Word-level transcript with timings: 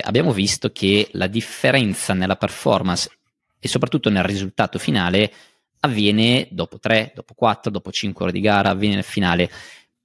abbiamo 0.00 0.32
visto 0.32 0.70
che 0.70 1.08
la 1.12 1.26
differenza 1.26 2.14
nella 2.14 2.36
performance 2.36 3.10
e 3.58 3.68
soprattutto 3.68 4.10
nel 4.10 4.24
risultato 4.24 4.78
finale 4.78 5.32
avviene 5.80 6.48
dopo 6.50 6.78
3, 6.78 7.12
dopo 7.14 7.34
4, 7.34 7.70
dopo 7.70 7.90
5 7.90 8.24
ore 8.24 8.32
di 8.32 8.40
gara, 8.40 8.70
avviene 8.70 8.96
nel 8.96 9.04
finale, 9.04 9.50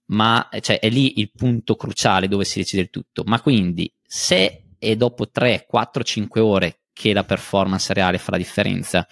ma 0.08 0.50
cioè, 0.60 0.80
è 0.80 0.90
lì 0.90 1.20
il 1.20 1.32
punto 1.32 1.76
cruciale 1.76 2.28
dove 2.28 2.46
si 2.46 2.60
decide 2.60 2.84
il 2.84 2.90
tutto. 2.90 3.24
Ma 3.26 3.42
quindi 3.42 3.92
se 4.04 4.64
è 4.78 4.96
dopo 4.96 5.30
3, 5.30 5.66
4, 5.68 6.04
5 6.04 6.42
ore 6.42 6.80
che 6.94 7.14
la 7.14 7.24
performance 7.24 7.94
reale 7.94 8.18
fa 8.18 8.32
la 8.32 8.38
differenza, 8.38 9.08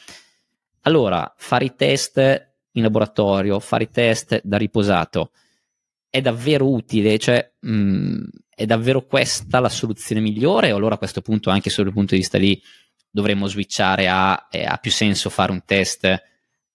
allora 0.82 1.34
fare 1.38 1.66
i 1.66 1.76
test 1.76 2.18
in 2.71 2.82
laboratorio, 2.84 3.60
fare 3.60 3.84
i 3.84 3.89
test 3.89 4.42
da 4.44 4.57
riposato 4.57 5.32
è 6.16 6.21
davvero 6.21 6.71
utile, 6.71 7.18
cioè 7.18 7.52
mh, 7.59 7.71
mm, 7.71 8.23
è 8.55 8.65
davvero 8.65 9.05
questa 9.05 9.59
la 9.59 9.68
soluzione 9.68 10.21
migliore 10.21 10.71
o 10.71 10.77
allora 10.77 10.95
a 10.95 10.97
questo 10.97 11.21
punto 11.21 11.50
anche 11.50 11.70
sotto 11.70 11.89
il 11.89 11.93
punto 11.93 12.14
di 12.14 12.21
vista 12.21 12.38
lì 12.38 12.61
dovremmo 13.10 13.47
switchare 13.47 14.07
a 14.07 14.47
eh, 14.50 14.64
ha 14.64 14.78
più 14.78 14.92
senso 14.92 15.29
fare 15.29 15.51
un 15.51 15.64
test 15.65 16.06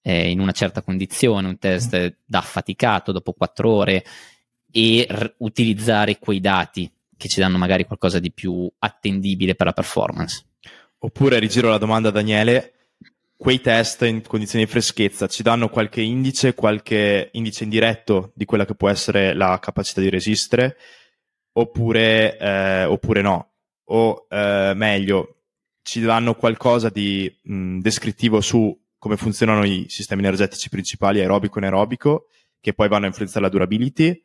eh, 0.02 0.30
in 0.30 0.40
una 0.40 0.52
certa 0.52 0.82
condizione, 0.82 1.48
un 1.48 1.58
test 1.58 2.18
da 2.22 2.38
affaticato 2.38 3.12
dopo 3.12 3.32
quattro 3.32 3.70
ore 3.70 4.04
e 4.70 5.06
r- 5.08 5.34
utilizzare 5.38 6.18
quei 6.18 6.40
dati 6.40 6.90
che 7.16 7.28
ci 7.28 7.40
danno 7.40 7.56
magari 7.56 7.86
qualcosa 7.86 8.18
di 8.18 8.32
più 8.32 8.70
attendibile 8.78 9.54
per 9.54 9.66
la 9.66 9.72
performance. 9.72 10.45
Oppure 10.98 11.38
rigiro 11.38 11.70
la 11.70 11.78
domanda 11.78 12.09
a 12.09 12.12
Daniele, 12.12 12.74
quei 13.40 13.62
test 13.62 14.02
in 14.02 14.20
condizioni 14.20 14.66
di 14.66 14.70
freschezza 14.70 15.26
ci 15.26 15.42
danno 15.42 15.70
qualche 15.70 16.02
indice, 16.02 16.52
qualche 16.52 17.30
indice 17.32 17.64
indiretto 17.64 18.32
di 18.34 18.44
quella 18.44 18.66
che 18.66 18.74
può 18.74 18.90
essere 18.90 19.32
la 19.32 19.58
capacità 19.58 20.02
di 20.02 20.10
resistere, 20.10 20.76
oppure, 21.52 22.36
eh, 22.36 22.84
oppure 22.84 23.22
no? 23.22 23.52
O 23.84 24.26
eh, 24.28 24.74
meglio, 24.76 25.45
ci 25.80 26.02
danno 26.02 26.34
qualcosa 26.34 26.90
di 26.90 27.34
mh, 27.45 27.78
descrittivo 27.78 28.42
su 28.42 28.78
come 28.98 29.16
funzionano 29.16 29.65
i 29.65 29.87
sistemi 29.88 30.20
energetici 30.20 30.68
principali 30.68 31.20
aerobico 31.20 31.54
e 31.54 31.62
anaerobico, 31.62 32.26
che 32.60 32.74
poi 32.74 32.88
vanno 32.88 33.06
a 33.06 33.09
influenzare 33.09 33.40
la 33.40 33.50
durability, 33.50 34.22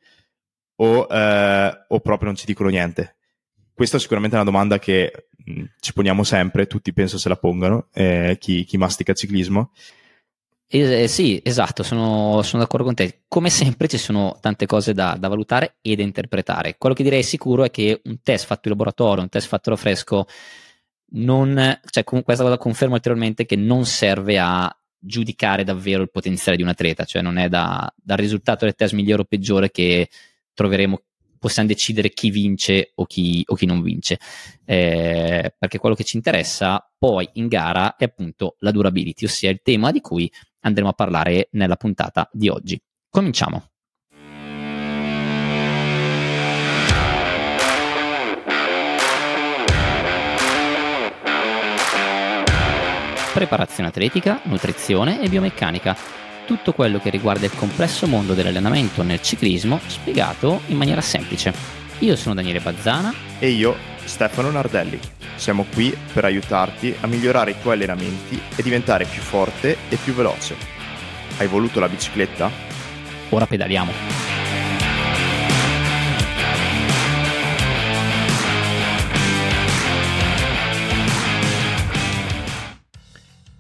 o, 0.82 1.08
eh, 1.10 1.86
o 1.88 2.00
proprio 2.02 2.28
non 2.28 2.36
ci 2.36 2.46
dicono 2.46 2.68
niente? 2.68 3.16
Questa 3.76 3.98
è 3.98 4.00
sicuramente 4.00 4.36
una 4.38 4.46
domanda 4.46 4.80
che 4.80 5.28
mh, 5.36 5.64
ci 5.82 5.92
poniamo 5.92 6.24
sempre, 6.24 6.66
tutti 6.66 6.94
penso 6.94 7.18
se 7.18 7.28
la 7.28 7.36
pongano, 7.36 7.90
eh, 7.94 8.38
chi, 8.40 8.64
chi 8.64 8.78
mastica 8.78 9.14
ciclismo. 9.14 9.72
Eh, 10.68 11.08
sì, 11.08 11.40
esatto, 11.44 11.84
sono, 11.84 12.42
sono, 12.42 12.64
d'accordo 12.64 12.86
con 12.86 12.96
te. 12.96 13.24
Come 13.28 13.50
sempre 13.50 13.90
ci 13.90 13.98
sono 13.98 14.38
tante 14.40 14.66
cose 14.66 14.94
da, 14.94 15.18
da, 15.20 15.28
valutare 15.28 15.76
e 15.82 15.96
da 15.96 16.04
interpretare. 16.04 16.78
Quello 16.78 16.96
che 16.96 17.04
direi 17.04 17.22
sicuro 17.22 17.66
è 17.66 17.70
che 17.70 18.00
un 18.06 18.22
test 18.24 18.46
fatto 18.46 18.70
in 18.70 18.72
laboratorio, 18.72 19.24
un 19.24 19.30
test 19.30 19.48
fatto 19.48 19.76
fresco, 19.76 20.26
non, 21.12 21.80
cioè, 21.90 22.04
questa 22.04 22.44
cosa 22.44 22.58
conferma 22.58 22.96
ulteriormente 22.96 23.46
che 23.46 23.58
non 23.58 23.86
serve 23.86 24.40
a 24.40 24.74
giudicare 24.98 25.64
davvero 25.64 26.02
il 26.02 26.10
potenziale 26.10 26.58
di 26.58 26.64
un 26.64 26.70
atleta, 26.70 27.04
cioè 27.04 27.22
non 27.22 27.38
è 27.38 27.50
da, 27.50 27.94
dal 27.96 28.18
risultato 28.18 28.66
del 28.66 28.74
test 28.74 28.94
migliore 28.94 29.22
o 29.22 29.26
peggiore 29.26 29.70
che 29.70 30.10
troveremo, 30.54 31.02
possiamo 31.46 31.70
decidere 31.70 32.10
chi 32.10 32.32
vince 32.32 32.94
o 32.96 33.06
chi, 33.06 33.44
o 33.46 33.54
chi 33.54 33.68
non 33.68 33.84
vince, 33.84 34.18
eh, 34.66 35.54
perché 35.56 35.78
quello 35.78 35.94
che 35.94 36.04
ci 36.04 36.16
interessa 36.16 36.92
poi 36.98 37.30
in 37.34 37.48
gara 37.48 37.98
è 37.98 38.06
appunto 38.06 38.56
la 38.62 38.72
durability, 38.72 39.26
ossia 39.26 39.52
il 39.52 39.60
tema 39.62 39.92
di 39.92 40.02
cui 40.02 40.32
andremo 40.62 40.90
a 40.90 40.94
parlare 40.94 41.50
nella 41.52 41.76
puntata 41.76 42.28
di 42.34 42.50
oggi. 42.50 42.82
Cominciamo. 43.08 43.70
preparazione 53.36 53.90
atletica, 53.90 54.40
nutrizione 54.46 55.22
e 55.22 55.28
biomeccanica. 55.28 56.25
Tutto 56.46 56.74
quello 56.74 57.00
che 57.00 57.10
riguarda 57.10 57.46
il 57.46 57.56
complesso 57.56 58.06
mondo 58.06 58.36
dell'allenamento 58.36 59.02
nel 59.02 59.22
ciclismo 59.22 59.80
spiegato 59.88 60.62
in 60.68 60.78
maniera 60.78 61.02
semplice. 61.02 61.52
Io 62.00 62.16
sono 62.16 62.36
Daniele 62.36 62.60
Bazzana 62.60 63.12
e 63.40 63.50
io 63.50 63.76
Stefano 64.04 64.52
Nardelli. 64.52 65.00
Siamo 65.36 65.66
qui 65.74 65.96
per 66.14 66.24
aiutarti 66.24 66.96
a 67.02 67.08
migliorare 67.08 67.52
i 67.52 67.56
tuoi 67.60 67.74
allenamenti 67.74 68.40
e 68.56 68.62
diventare 68.62 69.06
più 69.06 69.22
forte 69.22 69.76
e 69.90 69.96
più 69.96 70.14
veloce. 70.14 70.56
Hai 71.38 71.48
voluto 71.48 71.80
la 71.80 71.90
bicicletta? 71.90 72.50
Ora 73.30 73.48
pedaliamo. 73.48 74.15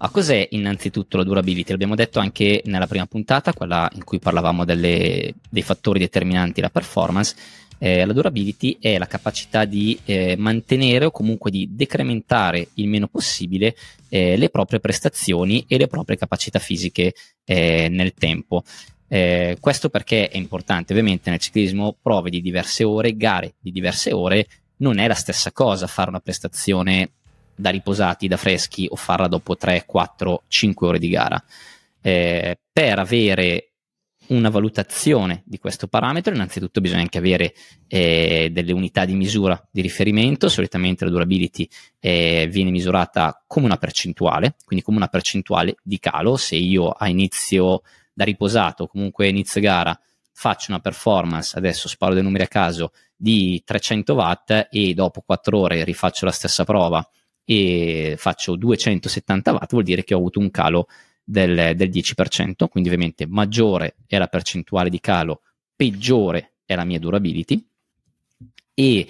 Ma 0.06 0.12
cos'è 0.12 0.50
innanzitutto 0.52 1.18
la 1.18 1.24
durability? 1.24 1.72
L'abbiamo 1.72 1.96
detto 1.96 2.20
anche 2.20 2.62
nella 2.66 2.86
prima 2.86 3.08
puntata, 3.08 3.54
quella 3.54 3.90
in 3.96 4.04
cui 4.04 4.20
parlavamo 4.20 4.64
delle, 4.64 5.34
dei 5.50 5.64
fattori 5.64 5.98
determinanti 5.98 6.62
la 6.62 6.70
performance. 6.70 7.36
Eh, 7.80 8.06
la 8.06 8.14
durability 8.14 8.78
è 8.80 9.00
la 9.00 9.08
capacità 9.08 9.66
di 9.66 9.98
eh, 10.06 10.36
mantenere 10.38 11.06
o 11.06 11.12
comunque 11.12 11.50
di 11.50 11.70
decrementare 11.72 12.68
il 12.76 12.88
meno 12.88 13.08
possibile 13.08 13.76
eh, 14.10 14.38
le 14.38 14.50
proprie 14.50 14.80
prestazioni 14.80 15.66
e 15.68 15.80
le 15.80 15.88
proprie 15.88 16.18
capacità 16.18 16.60
fisiche 16.60 17.16
eh, 17.44 17.88
nel 17.90 18.14
tempo. 18.14 18.62
Eh, 19.08 19.58
questo 19.60 19.90
perché 19.90 20.30
è 20.30 20.38
importante, 20.38 20.94
ovviamente 20.94 21.32
nel 21.32 21.40
ciclismo 21.40 21.98
prove 22.00 22.30
di 22.30 22.44
diverse 22.44 22.84
ore, 22.84 23.18
gare 23.18 23.56
di 23.60 23.72
diverse 23.72 24.14
ore, 24.14 24.46
non 24.78 25.00
è 25.00 25.08
la 25.08 25.16
stessa 25.16 25.52
cosa 25.52 25.88
fare 25.88 26.10
una 26.10 26.20
prestazione 26.20 27.10
da 27.56 27.70
riposati, 27.70 28.28
da 28.28 28.38
freschi 28.38 28.88
o 28.90 28.96
farla 28.96 29.28
dopo 29.28 29.56
3, 29.56 29.86
4, 29.86 30.44
5 30.48 30.88
ore 30.88 31.00
di 31.00 31.10
gara. 31.10 31.44
Eh, 32.02 32.60
per 32.72 33.00
avere 33.00 33.72
una 34.28 34.50
valutazione 34.50 35.44
di 35.46 35.60
questo 35.60 35.88
parametro, 35.88 36.34
innanzitutto 36.34 36.82
bisogna 36.82 37.02
anche 37.02 37.18
avere 37.18 37.54
eh, 37.88 38.50
delle 38.52 38.72
unità 38.72 39.06
di 39.06 39.14
misura 39.14 39.62
di 39.72 39.82
riferimento. 39.82 40.50
Solitamente 40.50 41.06
la 41.06 41.12
durability 41.12 41.68
eh, 42.00 42.48
viene 42.50 42.72
misurata 42.72 43.44
come 43.46 43.66
una 43.66 43.78
percentuale, 43.78 44.56
quindi 44.66 44.84
come 44.84 44.98
una 44.98 45.08
percentuale 45.08 45.76
di 45.84 46.00
calo. 46.00 46.38
Se 46.38 46.56
io 46.56 46.90
a 46.90 47.08
inizio 47.08 47.82
da 48.14 48.24
riposato, 48.24 48.88
comunque 48.88 49.28
inizio 49.28 49.62
gara, 49.62 49.98
faccio 50.32 50.72
una 50.72 50.80
performance, 50.80 51.58
adesso 51.58 51.88
sparo 51.88 52.14
dei 52.14 52.24
numeri 52.24 52.44
a 52.44 52.48
caso, 52.48 52.92
di 53.16 53.62
300 53.64 54.14
watt 54.14 54.68
e 54.70 54.94
dopo 54.94 55.22
4 55.22 55.58
ore 55.58 55.84
rifaccio 55.84 56.26
la 56.26 56.32
stessa 56.32 56.66
prova 56.66 57.08
e 57.46 58.16
faccio 58.18 58.56
270 58.56 59.54
watt, 59.54 59.72
vuol 59.72 59.84
dire 59.84 60.04
che 60.04 60.14
ho 60.14 60.18
avuto 60.18 60.40
un 60.40 60.52
calo 60.52 60.88
del, 61.24 61.76
del 61.76 61.90
10%, 61.90 62.68
quindi 62.68 62.90
ovviamente 62.90 63.26
maggiore 63.28 63.96
è 64.08 64.18
la 64.18 64.28
percentuale 64.28 64.90
di 64.90 65.00
calo, 65.00 65.42
peggiore 65.76 66.56
è 66.66 66.76
la 66.76 66.84
mia 66.84 67.00
durability 67.00 67.66
e 68.74 69.08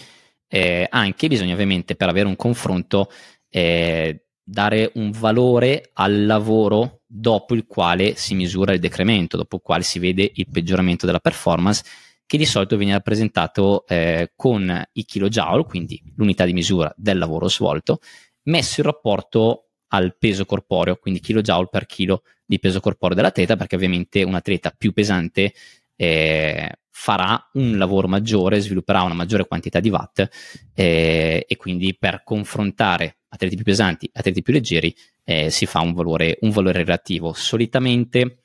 eh, 0.48 0.88
anche 0.90 1.28
bisogna 1.28 1.54
ovviamente 1.54 1.96
per 1.96 2.10
avere 2.10 2.28
un 2.28 2.36
confronto 2.36 3.10
eh, 3.50 4.26
dare 4.44 4.92
un 4.96 5.12
valore 5.12 5.90
al 5.94 6.26
lavoro 6.26 7.02
dopo 7.08 7.56
il 7.56 7.66
quale 7.66 8.16
si 8.16 8.36
misura 8.36 8.74
il 8.74 8.80
decremento, 8.80 9.38
dopo 9.38 9.56
il 9.56 9.62
quale 9.64 9.84
si 9.84 9.98
vede 9.98 10.30
il 10.36 10.48
peggioramento 10.52 11.06
della 11.06 11.20
performance 11.20 11.84
che 12.28 12.38
di 12.38 12.46
solito 12.46 12.78
viene 12.78 12.94
rappresentato 12.94 13.86
eh, 13.88 14.32
con 14.36 14.84
i 14.94 15.06
kilojoule, 15.06 15.64
quindi 15.66 16.02
l'unità 16.16 16.46
di 16.46 16.54
misura 16.54 16.92
del 16.98 17.18
lavoro 17.18 17.48
svolto, 17.48 18.00
messo 18.46 18.82
in 18.82 18.88
rapporto 18.88 19.70
al 19.90 20.18
peso 20.18 20.46
corporeo, 20.46 20.98
quindi 20.98 21.20
kilojoule 21.20 21.70
per 21.72 21.86
chilo 21.86 22.24
di 22.46 22.60
peso 22.60 22.80
corporeo 22.80 23.16
dell'atleta, 23.16 23.56
perché 23.56 23.76
ovviamente 23.76 24.24
un 24.24 24.36
atleta 24.36 24.74
più 24.76 24.94
pesante 24.94 25.54
eh, 25.96 26.80
farà 26.90 27.50
un 27.54 27.78
lavoro 27.78 28.08
maggiore, 28.08 28.60
svilupperà 28.60 29.02
una 29.02 29.14
maggiore 29.14 29.48
quantità 29.48 29.80
di 29.80 29.90
watt 29.90 30.28
eh, 30.74 31.46
e 31.48 31.58
quindi 31.58 31.96
per 31.98 32.24
confrontare 32.24 33.18
atleti 33.28 33.56
più 33.56 33.66
pesanti 33.66 34.06
e 34.08 34.12
atleti 34.14 34.42
più 34.42 34.54
leggeri 34.54 34.96
eh, 35.24 35.50
si 35.50 35.66
fa 35.66 35.82
un 35.82 35.94
valore, 35.94 36.38
un 36.42 36.52
valore 36.52 36.80
relativo. 36.80 37.34
Solitamente 37.34 38.40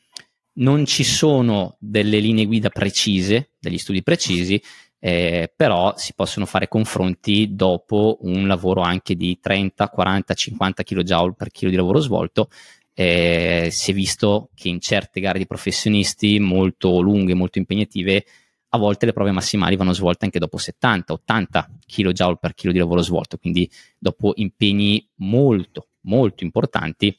non 0.55 0.85
ci 0.85 1.05
sono 1.05 1.77
delle 1.79 2.19
linee 2.19 2.47
guida 2.47 2.71
precise, 2.71 3.53
degli 3.59 3.79
studi 3.79 4.03
precisi, 4.03 4.61
eh, 5.01 5.51
però 5.55 5.95
si 5.97 6.13
possono 6.15 6.45
fare 6.47 6.69
confronti 6.69 7.55
dopo 7.55 8.19
un 8.21 8.47
lavoro 8.47 8.83
anche 8.83 9.17
di 9.17 9.41
30, 9.41 9.89
40, 9.89 10.35
50 10.35 10.83
kJ 10.83 11.33
per 11.37 11.51
chilo 11.51 11.71
di 11.71 11.77
lavoro 11.77 12.01
svolto. 12.01 12.49
Eh, 12.93 13.69
si 13.71 13.91
è 13.91 13.95
visto 13.95 14.51
che 14.55 14.69
in 14.69 14.79
certe 14.79 15.21
gare 15.21 15.39
di 15.39 15.47
professionisti 15.47 16.39
molto 16.39 17.01
lunghe, 17.01 17.35
molto 17.35 17.59
impegnative, 17.59 18.25
a 18.73 18.79
volte 18.79 19.07
le 19.07 19.13
prove 19.13 19.33
massimali 19.33 19.75
vanno 19.75 19.95
svolte 19.95 20.27
anche 20.27 20.39
dopo 20.39 20.59
70, 20.59 21.15
80 21.15 21.71
kJ 21.87 22.35
per 22.39 22.55
chilo 22.55 22.73
di 22.73 22.79
lavoro 22.79 23.01
svolto, 23.01 23.39
quindi 23.39 23.69
dopo 23.99 24.33
impegni 24.37 25.09
molto, 25.17 25.89
molto 26.03 26.45
importanti 26.45 27.17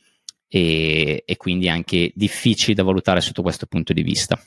e, 0.47 1.23
e 1.25 1.37
quindi 1.37 1.67
anche 1.67 2.11
difficili 2.13 2.75
da 2.75 2.83
valutare 2.83 3.21
sotto 3.21 3.41
questo 3.41 3.65
punto 3.65 3.91
di 3.91 4.03
vista. 4.03 4.39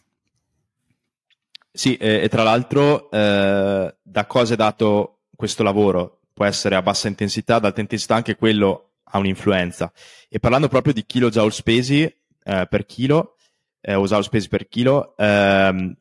Sì, 1.77 1.97
e, 1.97 2.23
e 2.23 2.29
tra 2.29 2.45
l'altro 2.45 3.11
eh, 3.11 3.95
da 4.01 4.27
cosa 4.27 4.55
è 4.55 4.57
dato 4.57 5.23
questo 5.35 5.63
lavoro? 5.63 6.21
può 6.35 6.45
essere 6.45 6.75
a 6.75 6.83
bassa 6.83 7.09
intensità, 7.09 7.55
ad 7.55 7.65
alta 7.65 7.81
intensità 7.81 8.17
anche 8.17 8.35
quello 8.35 8.97
ha 9.05 9.19
un'influenza. 9.19 9.91
E 10.29 10.41
parlando 10.41 10.69
proprio 10.69 10.93
di 10.93 11.07
kilojoule 11.07 11.53
spesi 11.53 12.03
eh, 12.03 12.67
per 12.69 12.85
chilo, 12.85 13.37
eh, 13.81 13.95
o 13.95 14.05
joule 14.05 14.25
spesi 14.25 14.49
per 14.49 14.69
chilo, 14.69 15.17
ehm, 15.17 15.97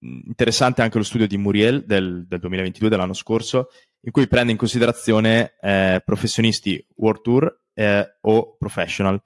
interessante 0.00 0.82
anche 0.82 0.98
lo 0.98 1.04
studio 1.04 1.26
di 1.26 1.38
Muriel 1.38 1.84
del, 1.86 2.26
del, 2.26 2.40
2022, 2.40 2.90
dell'anno 2.90 3.14
scorso, 3.14 3.68
in 4.00 4.10
cui 4.10 4.26
prende 4.26 4.52
in 4.52 4.58
considerazione 4.58 5.54
eh, 5.60 6.02
professionisti 6.04 6.84
World 6.96 7.22
Tour 7.22 7.60
eh, 7.74 8.16
o 8.22 8.56
professional. 8.56 9.22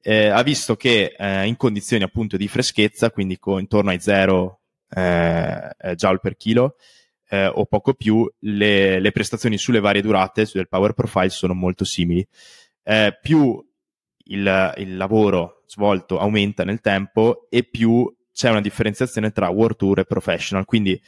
Eh, 0.00 0.28
ha 0.28 0.42
visto 0.42 0.76
che 0.76 1.16
eh, 1.18 1.46
in 1.46 1.56
condizioni 1.56 2.04
appunto 2.04 2.36
di 2.36 2.46
freschezza, 2.46 3.10
quindi 3.10 3.38
con, 3.38 3.58
intorno 3.58 3.90
ai 3.90 3.98
0 4.00 4.60
eh, 4.88 5.94
joule 5.94 6.18
per 6.20 6.36
chilo 6.36 6.76
eh, 7.28 7.46
o 7.46 7.66
poco 7.66 7.94
più, 7.94 8.28
le, 8.40 9.00
le, 9.00 9.12
prestazioni 9.12 9.58
sulle 9.58 9.80
varie 9.80 10.02
durate 10.02 10.48
del 10.52 10.68
power 10.68 10.92
profile 10.92 11.30
sono 11.30 11.54
molto 11.54 11.84
simili. 11.84 12.26
più 13.20 13.64
il, 14.28 14.74
il 14.76 14.96
lavoro 14.96 15.62
svolto 15.66 16.18
aumenta 16.18 16.64
nel 16.64 16.80
tempo 16.80 17.46
e 17.50 17.64
più 17.64 18.12
c'è 18.32 18.50
una 18.50 18.60
differenziazione 18.60 19.32
tra 19.32 19.48
World 19.48 19.76
Tour 19.76 19.98
e 20.00 20.04
Professional. 20.04 20.64
Quindi 20.64 21.00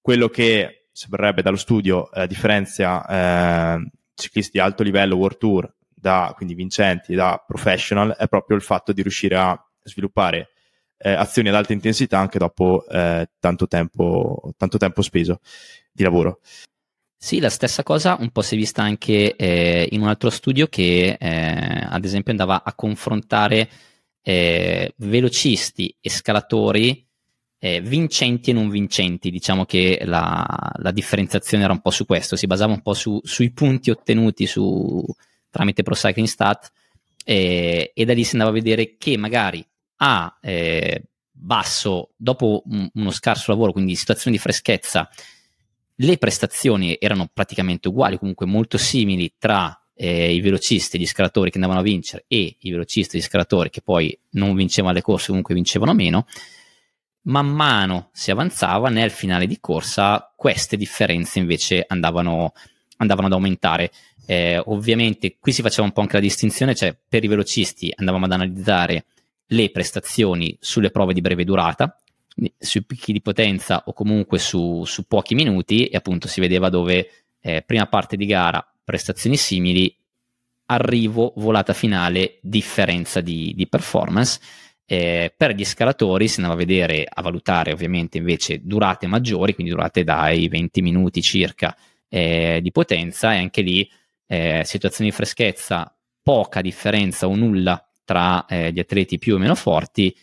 quello 0.00 0.28
che 0.28 0.88
sembrerebbe 0.92 1.42
dallo 1.42 1.56
studio 1.56 2.10
eh, 2.12 2.26
differenzia 2.26 3.06
eh, 3.76 3.90
ciclisti 4.14 4.52
di 4.52 4.60
alto 4.60 4.82
livello 4.82 5.16
World 5.16 5.38
Tour 5.38 5.74
da 5.88 6.32
quindi 6.36 6.54
vincenti 6.54 7.14
da 7.14 7.42
professional 7.44 8.14
è 8.16 8.28
proprio 8.28 8.56
il 8.56 8.62
fatto 8.62 8.92
di 8.92 9.00
riuscire 9.00 9.36
a 9.36 9.58
sviluppare 9.82 10.50
eh, 10.96 11.12
azioni 11.12 11.48
ad 11.48 11.54
alta 11.54 11.72
intensità 11.72 12.18
anche 12.18 12.38
dopo 12.38 12.86
eh, 12.88 13.28
tanto 13.38 13.66
tempo, 13.66 14.52
tanto 14.56 14.78
tempo 14.78 15.02
speso 15.02 15.40
di 15.92 16.02
lavoro. 16.02 16.40
Sì, 17.16 17.40
la 17.40 17.50
stessa 17.50 17.82
cosa 17.82 18.16
un 18.20 18.30
po' 18.30 18.42
si 18.42 18.54
è 18.54 18.58
vista 18.58 18.82
anche 18.82 19.34
eh, 19.36 19.88
in 19.90 20.02
un 20.02 20.08
altro 20.08 20.28
studio 20.28 20.66
che 20.66 21.16
eh, 21.18 21.86
ad 21.88 22.04
esempio 22.04 22.32
andava 22.32 22.62
a 22.64 22.74
confrontare 22.74 23.68
eh, 24.20 24.92
velocisti 24.96 25.96
e 26.00 26.10
scalatori 26.10 27.06
eh, 27.58 27.80
vincenti 27.80 28.50
e 28.50 28.52
non 28.52 28.68
vincenti. 28.68 29.30
Diciamo 29.30 29.64
che 29.64 30.02
la, 30.04 30.44
la, 30.76 30.90
differenziazione 30.90 31.64
era 31.64 31.72
un 31.72 31.80
po' 31.80 31.90
su 31.90 32.04
questo, 32.04 32.36
si 32.36 32.46
basava 32.46 32.74
un 32.74 32.82
po' 32.82 32.92
su, 32.92 33.18
sui 33.22 33.52
punti 33.52 33.90
ottenuti 33.90 34.46
su, 34.46 35.02
tramite 35.54 35.84
Pro 35.84 35.94
Cycling 35.94 36.26
Stat 36.26 36.72
eh, 37.24 37.92
e 37.94 38.04
da 38.04 38.12
lì 38.12 38.24
si 38.24 38.32
andava 38.32 38.50
a 38.50 38.54
vedere 38.54 38.96
che 38.98 39.16
magari 39.16 39.64
a 39.96 40.38
eh, 40.40 41.02
basso, 41.30 42.10
dopo 42.16 42.62
un, 42.66 42.88
uno 42.94 43.10
scarso 43.10 43.50
lavoro, 43.50 43.72
quindi 43.72 43.94
situazioni 43.94 44.36
di 44.36 44.42
freschezza, 44.42 45.08
le 45.96 46.18
prestazioni 46.18 46.96
erano 46.98 47.28
praticamente 47.32 47.88
uguali, 47.88 48.18
comunque 48.18 48.46
molto 48.46 48.78
simili 48.78 49.34
tra 49.38 49.78
eh, 49.94 50.34
i 50.34 50.40
velocisti 50.40 50.96
e 50.96 51.00
gli 51.00 51.06
scalatori 51.06 51.50
che 51.50 51.56
andavano 51.56 51.80
a 51.80 51.84
vincere 51.84 52.24
e 52.26 52.56
i 52.58 52.70
velocisti 52.70 53.16
e 53.16 53.18
gli 53.20 53.22
scalatori 53.22 53.70
che 53.70 53.80
poi 53.80 54.16
non 54.30 54.54
vincevano 54.54 54.94
le 54.94 55.02
corse, 55.02 55.28
comunque 55.28 55.54
vincevano 55.54 55.94
meno, 55.94 56.26
man 57.22 57.46
mano 57.46 58.10
si 58.12 58.30
avanzava 58.30 58.88
nel 58.88 59.10
finale 59.10 59.46
di 59.46 59.60
corsa, 59.60 60.32
queste 60.34 60.76
differenze 60.76 61.38
invece 61.38 61.84
andavano, 61.86 62.52
andavano 62.98 63.28
ad 63.28 63.32
aumentare. 63.32 63.92
Eh, 64.26 64.60
ovviamente 64.66 65.36
qui 65.38 65.52
si 65.52 65.62
faceva 65.62 65.86
un 65.86 65.92
po' 65.92 66.00
anche 66.00 66.14
la 66.14 66.20
distinzione, 66.20 66.74
cioè 66.74 66.96
per 67.08 67.24
i 67.24 67.28
velocisti 67.28 67.92
andavamo 67.94 68.24
ad 68.24 68.32
analizzare 68.32 69.04
le 69.46 69.70
prestazioni 69.70 70.56
sulle 70.60 70.90
prove 70.90 71.12
di 71.12 71.20
breve 71.20 71.44
durata, 71.44 71.98
sui 72.58 72.84
picchi 72.84 73.12
di 73.12 73.20
potenza 73.20 73.84
o 73.86 73.92
comunque 73.92 74.38
su, 74.38 74.84
su 74.84 75.06
pochi 75.06 75.34
minuti 75.34 75.86
e 75.86 75.96
appunto 75.96 76.26
si 76.26 76.40
vedeva 76.40 76.68
dove 76.68 77.08
eh, 77.40 77.62
prima 77.62 77.86
parte 77.86 78.16
di 78.16 78.26
gara 78.26 78.66
prestazioni 78.82 79.36
simili, 79.36 79.94
arrivo, 80.66 81.32
volata 81.36 81.72
finale, 81.72 82.38
differenza 82.40 83.20
di, 83.20 83.52
di 83.54 83.68
performance. 83.68 84.40
Eh, 84.86 85.32
per 85.34 85.54
gli 85.54 85.64
scalatori 85.64 86.28
si 86.28 86.40
andava 86.40 86.54
a 86.60 86.64
vedere, 86.64 87.06
a 87.08 87.22
valutare 87.22 87.72
ovviamente 87.72 88.18
invece 88.18 88.60
durate 88.62 89.06
maggiori, 89.06 89.54
quindi 89.54 89.72
durate 89.72 90.04
dai 90.04 90.48
20 90.48 90.82
minuti 90.82 91.22
circa 91.22 91.74
eh, 92.08 92.60
di 92.60 92.70
potenza 92.70 93.32
e 93.32 93.38
anche 93.38 93.62
lì 93.62 93.88
eh, 94.26 94.62
situazioni 94.64 95.10
di 95.10 95.16
freschezza, 95.16 95.96
poca 96.22 96.60
differenza 96.60 97.26
o 97.26 97.34
nulla 97.34 97.82
tra 98.04 98.46
eh, 98.46 98.72
gli 98.72 98.78
atleti 98.78 99.18
più 99.18 99.34
o 99.34 99.38
meno 99.38 99.54
forti. 99.54 100.14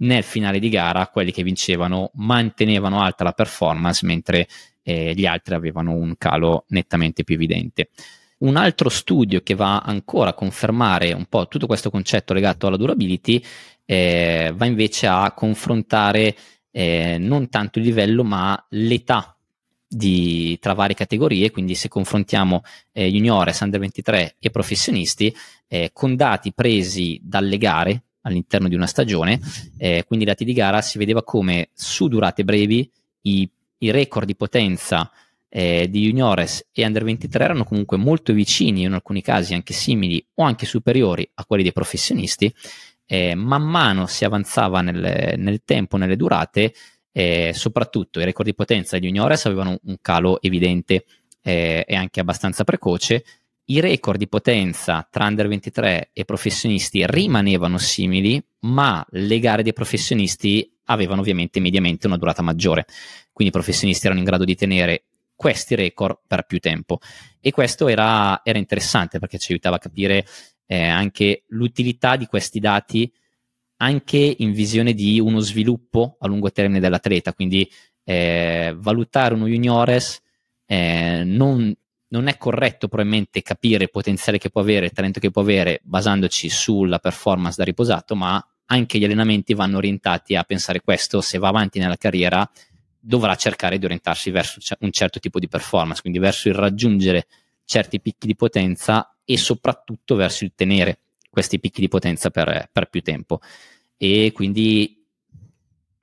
Nel 0.00 0.22
finale 0.22 0.58
di 0.58 0.70
gara 0.70 1.08
quelli 1.08 1.30
che 1.30 1.42
vincevano 1.42 2.10
mantenevano 2.14 3.02
alta 3.02 3.24
la 3.24 3.32
performance 3.32 4.06
mentre 4.06 4.48
eh, 4.82 5.12
gli 5.14 5.26
altri 5.26 5.54
avevano 5.54 5.92
un 5.92 6.14
calo 6.16 6.64
nettamente 6.68 7.24
più 7.24 7.34
evidente. 7.34 7.90
Un 8.38 8.56
altro 8.56 8.88
studio 8.88 9.42
che 9.42 9.54
va 9.54 9.80
ancora 9.80 10.30
a 10.30 10.34
confermare 10.34 11.12
un 11.12 11.26
po' 11.26 11.46
tutto 11.46 11.66
questo 11.66 11.90
concetto 11.90 12.32
legato 12.32 12.66
alla 12.66 12.78
durability 12.78 13.44
eh, 13.84 14.52
va 14.54 14.64
invece 14.64 15.06
a 15.06 15.32
confrontare 15.32 16.34
eh, 16.70 17.18
non 17.18 17.48
tanto 17.50 17.78
il 17.78 17.84
livello 17.84 18.24
ma 18.24 18.64
l'età 18.70 19.36
di, 19.90 20.56
tra 20.60 20.72
varie 20.72 20.94
categorie, 20.94 21.50
quindi 21.50 21.74
se 21.74 21.88
confrontiamo 21.88 22.62
eh, 22.92 23.10
juniores, 23.10 23.58
under 23.60 23.80
23 23.80 24.36
e 24.38 24.50
professionisti, 24.50 25.34
eh, 25.66 25.90
con 25.92 26.14
dati 26.14 26.52
presi 26.52 27.20
dalle 27.22 27.58
gare 27.58 28.02
all'interno 28.22 28.68
di 28.68 28.76
una 28.76 28.86
stagione, 28.86 29.40
eh, 29.78 30.04
quindi 30.06 30.24
dati 30.24 30.44
di 30.44 30.52
gara, 30.52 30.80
si 30.80 30.98
vedeva 30.98 31.24
come 31.24 31.70
su 31.74 32.06
durate 32.06 32.44
brevi 32.44 32.90
i 33.22 33.50
i 33.82 33.90
record 33.90 34.26
di 34.26 34.36
potenza 34.36 35.10
eh, 35.48 35.88
di 35.90 36.02
juniores 36.02 36.68
e 36.72 36.84
under 36.84 37.04
23 37.04 37.44
erano 37.44 37.64
comunque 37.64 37.96
molto 37.96 38.32
vicini, 38.32 38.82
in 38.82 38.92
alcuni 38.92 39.22
casi 39.22 39.54
anche 39.54 39.72
simili 39.72 40.24
o 40.34 40.44
anche 40.44 40.66
superiori 40.66 41.28
a 41.34 41.44
quelli 41.44 41.62
dei 41.62 41.72
professionisti. 41.72 42.52
Eh, 43.06 43.34
man 43.34 43.62
mano 43.62 44.06
si 44.06 44.24
avanzava 44.24 44.80
nel, 44.80 45.34
nel 45.36 45.62
tempo, 45.64 45.96
nelle 45.96 46.16
durate, 46.16 46.72
eh, 47.12 47.52
soprattutto 47.54 48.20
i 48.20 48.24
record 48.24 48.48
di 48.48 48.54
potenza 48.54 48.98
degli 48.98 49.08
juniores 49.08 49.46
avevano 49.46 49.78
un 49.82 49.96
calo 50.00 50.40
evidente 50.40 51.04
eh, 51.42 51.84
e 51.86 51.94
anche 51.94 52.20
abbastanza 52.20 52.64
precoce. 52.64 53.24
I 53.66 53.80
record 53.80 54.18
di 54.18 54.28
potenza 54.28 55.06
tra 55.08 55.26
under 55.26 55.46
23 55.46 56.10
e 56.12 56.24
professionisti 56.24 57.06
rimanevano 57.06 57.78
simili, 57.78 58.42
ma 58.60 59.04
le 59.10 59.38
gare 59.38 59.62
dei 59.62 59.72
professionisti 59.72 60.68
avevano 60.86 61.20
ovviamente 61.20 61.60
mediamente 61.60 62.08
una 62.08 62.16
durata 62.16 62.42
maggiore 62.42 62.84
quindi 63.40 63.56
i 63.56 63.62
professionisti 63.62 64.04
erano 64.04 64.20
in 64.20 64.26
grado 64.26 64.44
di 64.44 64.54
tenere 64.54 65.04
questi 65.34 65.74
record 65.74 66.18
per 66.26 66.44
più 66.44 66.58
tempo. 66.58 66.98
E 67.40 67.52
questo 67.52 67.88
era, 67.88 68.42
era 68.44 68.58
interessante 68.58 69.18
perché 69.18 69.38
ci 69.38 69.52
aiutava 69.52 69.76
a 69.76 69.78
capire 69.78 70.26
eh, 70.66 70.86
anche 70.86 71.44
l'utilità 71.48 72.16
di 72.16 72.26
questi 72.26 72.60
dati 72.60 73.10
anche 73.82 74.34
in 74.38 74.52
visione 74.52 74.92
di 74.92 75.20
uno 75.20 75.40
sviluppo 75.40 76.16
a 76.20 76.28
lungo 76.28 76.50
termine 76.52 76.80
dell'atleta, 76.80 77.32
quindi 77.32 77.68
eh, 78.04 78.74
valutare 78.76 79.34
uno 79.34 79.46
juniores 79.46 80.20
eh, 80.66 81.22
non, 81.24 81.74
non, 82.08 82.26
è 82.26 82.36
corretto 82.36 82.88
probabilmente 82.88 83.42
capire 83.42 83.84
il 83.84 83.90
potenziale 83.90 84.38
che 84.38 84.50
può 84.50 84.60
avere, 84.60 84.86
il 84.86 84.92
talento 84.92 85.18
che 85.18 85.30
può 85.30 85.42
avere 85.42 85.80
basandoci 85.82 86.48
sulla 86.48 86.98
performance 86.98 87.56
da 87.56 87.64
riposato, 87.64 88.14
ma 88.14 88.44
anche 88.66 88.98
gli 88.98 89.04
allenamenti 89.04 89.54
vanno 89.54 89.78
orientati 89.78 90.36
a 90.36 90.44
pensare 90.44 90.80
questo, 90.80 91.20
se 91.20 91.38
va 91.38 91.48
avanti 91.48 91.78
nella 91.78 91.96
carriera 91.96 92.48
dovrà 93.02 93.34
cercare 93.34 93.78
di 93.78 93.86
orientarsi 93.86 94.30
verso 94.30 94.60
un 94.80 94.90
certo 94.92 95.18
tipo 95.18 95.38
di 95.38 95.48
performance, 95.48 96.02
quindi 96.02 96.18
verso 96.18 96.48
il 96.48 96.54
raggiungere 96.54 97.26
certi 97.64 98.00
picchi 98.00 98.26
di 98.26 98.36
potenza 98.36 99.16
e 99.24 99.38
soprattutto 99.38 100.16
verso 100.16 100.44
il 100.44 100.52
tenere 100.54 100.98
questi 101.30 101.58
picchi 101.58 101.80
di 101.80 101.88
potenza 101.88 102.30
per, 102.30 102.68
per 102.70 102.90
più 102.90 103.00
tempo. 103.00 103.40
E 104.02 104.32
quindi 104.32 105.06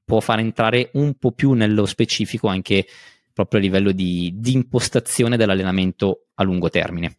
può 0.06 0.20
far 0.20 0.38
entrare 0.38 0.92
un 0.94 1.16
po' 1.16 1.32
più 1.32 1.54
nello 1.54 1.88
specifico 1.88 2.48
anche 2.48 2.86
proprio 3.34 3.60
a 3.60 3.64
livello 3.64 3.92
di, 3.92 4.34
di 4.36 4.54
impostazione 4.54 5.36
dell'allenamento 5.36 6.28
a 6.36 6.44
lungo 6.44 6.70
termine. 6.70 7.18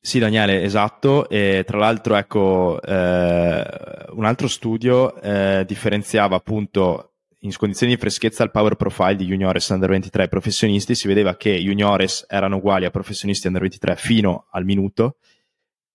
Sì, 0.00 0.18
Daniele, 0.18 0.62
esatto. 0.62 1.28
E 1.28 1.62
tra 1.66 1.76
l'altro, 1.76 2.16
ecco, 2.16 2.80
eh, 2.80 3.66
un 4.10 4.24
altro 4.24 4.48
studio 4.48 5.14
eh, 5.20 5.64
differenziava 5.66 6.36
appunto 6.36 7.12
in 7.40 7.52
condizioni 7.56 7.94
di 7.94 8.00
freschezza 8.00 8.42
il 8.42 8.50
power 8.50 8.76
profile 8.76 9.16
di 9.16 9.26
juniores 9.26 9.68
under 9.68 9.90
23 9.90 10.28
professionisti, 10.28 10.94
si 10.94 11.06
vedeva 11.06 11.36
che 11.36 11.50
juniores 11.50 12.24
erano 12.28 12.56
uguali 12.56 12.86
a 12.86 12.90
professionisti 12.90 13.46
under 13.46 13.62
23 13.62 13.96
fino 13.96 14.46
al 14.50 14.64
minuto, 14.64 15.18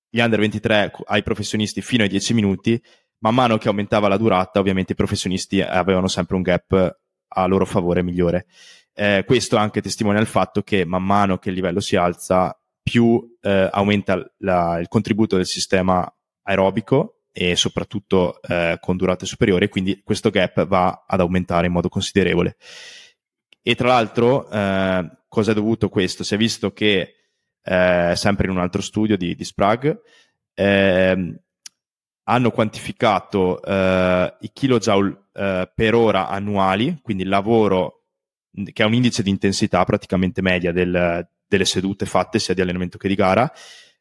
gli 0.10 0.20
under 0.20 0.39
23 0.39 0.91
ai 1.05 1.24
professionisti 1.24 1.82
fino 1.82 2.03
ai 2.03 2.10
10 2.10 2.34
minuti, 2.34 2.82
man 3.24 3.34
mano 3.34 3.58
che 3.58 3.70
aumentava 3.70 4.10
la 4.10 4.18
durata, 4.18 4.60
ovviamente 4.60 4.92
i 4.92 4.96
professionisti 4.96 5.62
avevano 5.62 6.08
sempre 6.08 6.36
un 6.36 6.42
gap 6.42 6.98
a 7.27 7.46
loro 7.46 7.65
favore 7.65 8.03
migliore. 8.03 8.46
Eh, 8.94 9.24
questo 9.25 9.56
anche 9.56 9.82
testimonia 9.82 10.20
il 10.22 10.27
fatto 10.27 10.62
che 10.62 10.86
man 10.86 11.03
mano 11.03 11.38
che 11.38 11.50
il 11.50 11.56
livello 11.56 11.80
si 11.80 11.96
alza, 11.96 12.56
più 12.82 13.38
eh, 13.42 13.70
aumenta 13.72 14.22
la, 14.39 14.77
il 14.80 14.89
contributo 14.89 15.38
del 15.38 15.46
sistema 15.46 16.06
aerobico 16.44 17.22
e 17.32 17.56
soprattutto 17.56 18.42
eh, 18.42 18.77
con 18.82 18.98
durate 18.98 19.25
superiori, 19.25 19.70
quindi 19.70 20.01
questo 20.03 20.30
gap 20.30 20.68
va 20.68 21.06
ad 21.08 21.22
aumentare 21.22 21.68
in 21.68 21.72
modo 21.72 21.88
considerevole. 21.88 22.58
E 23.62 23.75
tra 23.75 23.88
l'altro, 23.88 24.50
eh, 24.50 25.10
cosa 25.30 25.51
è 25.51 25.53
dovuto 25.56 25.88
questo? 25.88 26.25
Si 26.25 26.34
è 26.34 26.38
visto 26.38 26.74
che 26.74 27.15
eh, 27.63 28.13
sempre 28.15 28.48
in 28.48 28.51
un 28.51 28.60
altro 28.60 28.82
studio 28.82 29.15
di, 29.15 29.34
di 29.34 29.44
Sprague, 29.46 30.01
eh, 30.53 31.42
hanno 32.24 32.51
quantificato 32.51 33.62
eh, 33.62 34.36
i 34.39 34.51
kilojoule 34.53 35.25
eh, 35.34 35.72
per 35.74 35.96
ora 35.96 36.30
annuali, 36.30 37.00
quindi 37.01 37.24
il 37.24 37.30
lavoro 37.30 38.03
che 38.72 38.84
è 38.84 38.86
un 38.86 38.94
indice 38.94 39.24
di 39.24 39.32
intensità 39.32 39.84
praticamente 39.84 40.42
media 40.42 40.72
del, 40.72 41.27
delle 41.48 41.65
sedute 41.65 42.06
fatte 42.06 42.39
sia 42.39 42.53
di 42.53 42.62
allenamento 42.62 42.98
che 42.98 43.08
di 43.08 43.15
gara, 43.15 43.51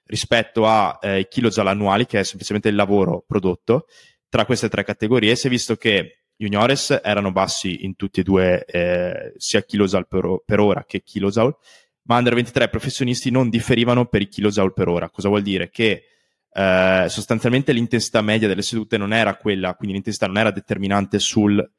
rispetto 0.04 0.66
ai 0.66 1.20
eh, 1.20 1.28
kilojoule 1.28 1.70
annuali, 1.70 2.06
che 2.06 2.20
è 2.20 2.22
semplicemente 2.22 2.68
il 2.68 2.74
lavoro 2.74 3.24
prodotto, 3.26 3.86
tra 4.28 4.44
queste 4.44 4.68
tre 4.68 4.84
categorie. 4.84 5.34
Si 5.36 5.46
è 5.46 5.50
visto 5.50 5.76
che 5.76 6.24
juniores 6.36 7.00
erano 7.02 7.32
bassi 7.32 7.84
in 7.84 7.96
tutti 7.96 8.20
e 8.20 8.22
due, 8.22 8.64
eh, 8.64 9.32
sia 9.36 9.62
kilojoule 9.62 10.06
per, 10.08 10.42
per, 10.44 10.60
ora 10.60 10.84
che 10.84 11.02
kilojoule, 11.02 11.56
ma 12.02 12.18
under 12.18 12.34
23 12.34 12.68
professionisti 12.68 13.30
non 13.30 13.48
differivano 13.48 14.06
per 14.06 14.22
i 14.22 14.28
kilojoule 14.28 14.72
per 14.72 14.88
ora. 14.88 15.08
Cosa 15.08 15.28
vuol 15.28 15.42
dire? 15.42 15.70
Che 15.70 16.04
eh, 16.54 17.06
sostanzialmente 17.08 17.72
l'intensità 17.72 18.20
media 18.20 18.48
delle 18.48 18.62
sedute 18.62 18.98
non 18.98 19.12
era 19.12 19.36
quella, 19.36 19.74
quindi 19.74 19.94
l'intensità 19.94 20.26
non 20.26 20.38
era 20.38 20.50
determinante 20.50 21.18
sul 21.18 21.70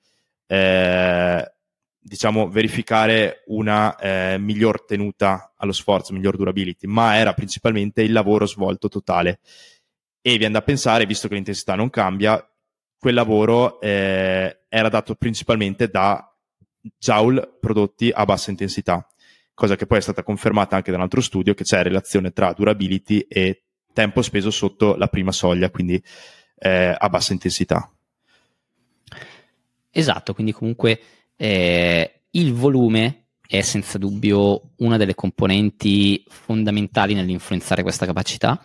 eh, 0.48 1.54
diciamo 2.00 2.50
verificare 2.50 3.44
una 3.48 3.96
eh, 3.96 4.38
miglior 4.38 4.84
tenuta 4.84 5.54
allo 5.56 5.72
sforzo, 5.72 6.14
miglior 6.14 6.36
durability, 6.36 6.88
ma 6.88 7.16
era 7.16 7.34
principalmente 7.34 8.02
il 8.02 8.12
lavoro 8.12 8.46
svolto 8.46 8.90
totale. 8.90 9.40
E 10.22 10.38
viene 10.38 10.54
da 10.54 10.62
pensare, 10.62 11.06
visto 11.06 11.28
che 11.28 11.36
l'intensità 11.36 11.76
non 11.76 11.90
cambia, 11.90 12.46
quel 12.98 13.14
lavoro 13.14 13.80
eh, 13.82 14.64
era 14.68 14.90
dato 14.90 15.16
principalmente 15.16 15.88
da 15.90 16.28
joule 16.98 17.58
prodotti 17.60 18.12
a 18.14 18.26
bassa 18.26 18.50
intensità, 18.50 19.06
cosa 19.54 19.76
che 19.76 19.86
poi 19.86 20.00
è 20.00 20.02
stata 20.02 20.24
confermata 20.24 20.76
anche 20.76 20.92
da 20.92 20.98
un 20.98 21.04
altro 21.04 21.22
studio 21.22 21.54
che 21.54 21.64
c'è 21.64 21.84
relazione 21.84 22.32
tra 22.32 22.54
durability 22.54 23.20
e 23.28 23.63
tempo 23.94 24.22
speso 24.22 24.52
sotto 24.52 24.96
la 24.96 25.08
prima 25.08 25.32
soglia, 25.32 25.70
quindi 25.70 26.02
eh, 26.58 26.96
a 26.98 27.10
bassa 27.10 27.34
intensità. 27.34 27.90
Esatto, 29.92 30.34
quindi 30.34 30.52
comunque 30.52 31.00
eh, 31.36 32.22
il 32.32 32.54
volume 32.54 33.28
è 33.48 33.62
senza 33.62 34.00
dubbio 34.00 34.72
una 34.78 34.98
delle 34.98 35.14
componenti 35.14 36.24
fondamentali 36.28 37.14
nell'influenzare 37.14 37.84
questa 37.84 38.08
capacità, 38.08 38.60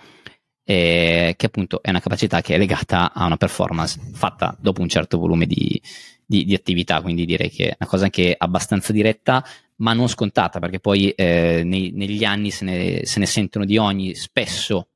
eh, 0.65 1.35
che 1.37 1.47
appunto 1.47 1.83
è 1.83 1.91
una 1.91 2.01
capacità 2.01 2.41
che 2.41 2.55
è 2.55 2.59
legata 2.59 3.13
a 3.13 3.27
una 3.27 3.37
performance 3.37 4.01
fatta 4.15 4.57
dopo 4.59 4.81
un 4.81 4.89
certo 4.89 5.19
volume 5.19 5.45
di, 5.45 5.81
di, 6.25 6.45
di 6.45 6.55
attività, 6.55 7.03
quindi 7.03 7.27
direi 7.27 7.51
che 7.51 7.71
è 7.71 7.77
una 7.79 7.89
cosa 7.89 8.05
anche 8.05 8.35
abbastanza 8.37 8.93
diretta, 8.93 9.45
ma 9.77 9.93
non 9.93 10.09
scontata, 10.09 10.59
perché 10.59 10.81
poi 10.81 11.11
eh, 11.11 11.63
nei, 11.65 11.91
negli 11.93 12.25
anni 12.25 12.51
se 12.51 12.65
ne, 12.65 13.01
se 13.05 13.19
ne 13.19 13.27
sentono 13.27 13.65
di 13.65 13.77
ogni, 13.77 14.15
spesso 14.15 14.89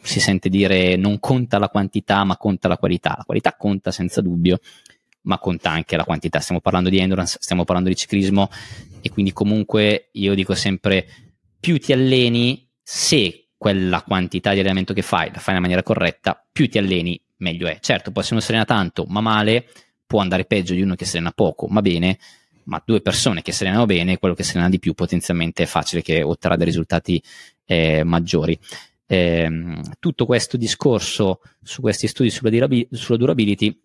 si 0.00 0.20
sente 0.20 0.48
dire 0.48 0.96
non 0.96 1.18
conta 1.18 1.58
la 1.58 1.68
quantità 1.68 2.24
ma 2.24 2.36
conta 2.36 2.68
la 2.68 2.78
qualità. 2.78 3.14
La 3.16 3.24
qualità 3.24 3.54
conta 3.56 3.90
senza 3.90 4.20
dubbio, 4.20 4.58
ma 5.22 5.38
conta 5.38 5.70
anche 5.70 5.96
la 5.96 6.04
quantità. 6.04 6.40
Stiamo 6.40 6.60
parlando 6.60 6.88
di 6.88 6.98
endurance, 6.98 7.38
stiamo 7.40 7.64
parlando 7.64 7.88
di 7.88 7.96
ciclismo 7.96 8.50
e 9.00 9.10
quindi 9.10 9.32
comunque 9.32 10.08
io 10.12 10.34
dico 10.34 10.54
sempre 10.54 11.06
più 11.60 11.78
ti 11.78 11.92
alleni, 11.92 12.68
se 12.82 13.48
quella 13.56 14.02
quantità 14.02 14.52
di 14.52 14.60
allenamento 14.60 14.94
che 14.94 15.02
fai 15.02 15.30
la 15.32 15.38
fai 15.38 15.48
nella 15.48 15.60
maniera 15.60 15.82
corretta, 15.82 16.42
più 16.50 16.68
ti 16.68 16.78
alleni 16.78 17.20
meglio 17.38 17.66
è. 17.66 17.78
Certo, 17.80 18.10
poi 18.10 18.22
se 18.22 18.32
uno 18.32 18.40
si 18.40 18.50
allena 18.50 18.64
tanto 18.64 19.04
ma 19.08 19.20
male, 19.20 19.66
può 20.06 20.20
andare 20.20 20.44
peggio 20.44 20.74
di 20.74 20.82
uno 20.82 20.94
che 20.94 21.04
si 21.04 21.16
allena 21.16 21.32
poco, 21.32 21.66
ma 21.66 21.82
bene, 21.82 22.18
ma 22.64 22.82
due 22.84 23.00
persone 23.00 23.42
che 23.42 23.52
si 23.52 23.62
allenano 23.64 23.86
bene, 23.86 24.18
quello 24.18 24.34
che 24.34 24.42
si 24.42 24.52
allena 24.52 24.70
di 24.70 24.78
più 24.78 24.94
potenzialmente 24.94 25.64
è 25.64 25.66
facile 25.66 26.02
che 26.02 26.22
otterrà 26.22 26.56
dei 26.56 26.66
risultati 26.66 27.22
eh, 27.66 28.04
maggiori. 28.04 28.58
Eh, 29.10 29.80
tutto 29.98 30.26
questo 30.26 30.58
discorso 30.58 31.40
su 31.62 31.80
questi 31.80 32.06
studi 32.06 32.28
sulla, 32.28 32.50
durabil- 32.50 32.88
sulla 32.90 33.16
durability 33.16 33.80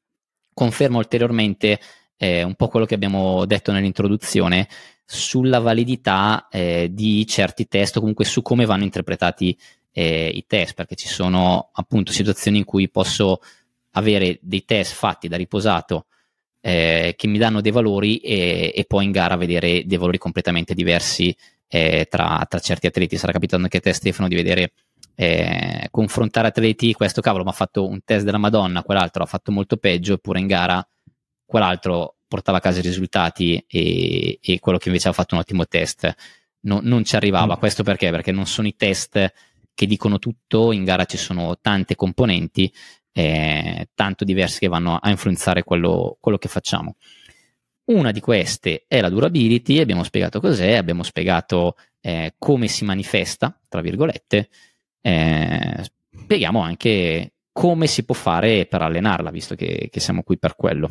conferma 0.53 0.97
ulteriormente 0.97 1.79
eh, 2.17 2.43
un 2.43 2.55
po' 2.55 2.67
quello 2.67 2.85
che 2.85 2.95
abbiamo 2.95 3.45
detto 3.45 3.71
nell'introduzione 3.71 4.67
sulla 5.05 5.59
validità 5.59 6.47
eh, 6.49 6.89
di 6.91 7.25
certi 7.25 7.67
test 7.67 7.95
o 7.95 7.99
comunque 7.99 8.25
su 8.25 8.41
come 8.41 8.65
vanno 8.65 8.83
interpretati 8.83 9.57
eh, 9.91 10.27
i 10.27 10.45
test, 10.45 10.73
perché 10.73 10.95
ci 10.95 11.07
sono 11.07 11.69
appunto 11.71 12.11
situazioni 12.11 12.57
in 12.57 12.65
cui 12.65 12.89
posso 12.89 13.39
avere 13.91 14.39
dei 14.41 14.65
test 14.65 14.93
fatti 14.93 15.27
da 15.27 15.37
riposato 15.37 16.07
eh, 16.61 17.13
che 17.15 17.27
mi 17.27 17.37
danno 17.37 17.61
dei 17.61 17.71
valori 17.71 18.17
e, 18.17 18.71
e, 18.75 18.85
poi 18.85 19.05
in 19.05 19.11
gara 19.11 19.35
vedere 19.35 19.83
dei 19.85 19.97
valori 19.97 20.17
completamente 20.17 20.73
diversi 20.73 21.35
eh, 21.67 22.07
tra, 22.09 22.45
tra, 22.49 22.59
certi 22.59 22.87
atleti. 22.87 23.17
Sarà 23.17 23.33
capitato 23.33 23.61
anche 23.61 23.77
a 23.77 23.81
te 23.81 23.93
Stefano 23.93 24.27
di 24.27 24.35
vedere 24.35 24.71
eh, 25.15 25.87
confrontare 25.91 26.47
atleti, 26.47 26.93
questo 26.93 27.21
cavolo 27.21 27.43
mi 27.43 27.49
ha 27.49 27.53
fatto 27.53 27.87
un 27.87 28.03
test 28.03 28.25
della 28.25 28.37
Madonna, 28.37 28.83
quell'altro 28.83 29.23
ha 29.23 29.27
fatto 29.27 29.51
molto 29.51 29.77
peggio, 29.77 30.13
eppure 30.13 30.39
in 30.39 30.47
gara 30.47 30.85
quell'altro 31.45 32.15
portava 32.27 32.57
a 32.57 32.61
casa 32.61 32.79
i 32.79 32.83
risultati 32.83 33.63
e, 33.67 34.39
e 34.41 34.59
quello 34.59 34.77
che 34.77 34.87
invece 34.87 35.09
ha 35.09 35.13
fatto 35.13 35.35
un 35.35 35.41
ottimo 35.41 35.67
test 35.67 36.13
no, 36.61 36.79
non 36.81 37.03
ci 37.03 37.15
arrivava. 37.15 37.55
Mm. 37.55 37.59
Questo 37.59 37.83
perché? 37.83 38.09
Perché 38.09 38.31
non 38.31 38.45
sono 38.45 38.67
i 38.67 38.75
test 38.75 39.33
che 39.73 39.85
dicono 39.85 40.19
tutto, 40.19 40.71
in 40.71 40.83
gara 40.83 41.05
ci 41.05 41.17
sono 41.17 41.57
tante 41.61 41.95
componenti, 41.95 42.71
eh, 43.11 43.89
tanto 43.93 44.23
diverse 44.23 44.59
che 44.59 44.67
vanno 44.67 44.97
a 44.97 45.09
influenzare 45.09 45.63
quello, 45.63 46.17
quello 46.19 46.37
che 46.37 46.47
facciamo. 46.47 46.95
Una 47.85 48.11
di 48.11 48.19
queste 48.19 48.85
è 48.87 49.01
la 49.01 49.09
durability, 49.09 49.79
abbiamo 49.79 50.03
spiegato 50.03 50.39
cos'è, 50.39 50.73
abbiamo 50.73 51.03
spiegato 51.03 51.75
eh, 52.01 52.33
come 52.37 52.67
si 52.67 52.85
manifesta, 52.85 53.59
tra 53.67 53.81
virgolette, 53.81 54.49
eh, 55.05 55.83
spieghiamo 56.23 56.61
anche 56.61 57.33
come 57.51 57.87
si 57.87 58.03
può 58.03 58.15
fare 58.15 58.65
per 58.65 58.81
allenarla, 58.81 59.29
visto 59.29 59.55
che, 59.55 59.89
che 59.91 59.99
siamo 59.99 60.23
qui 60.23 60.39
per 60.39 60.55
quello. 60.55 60.89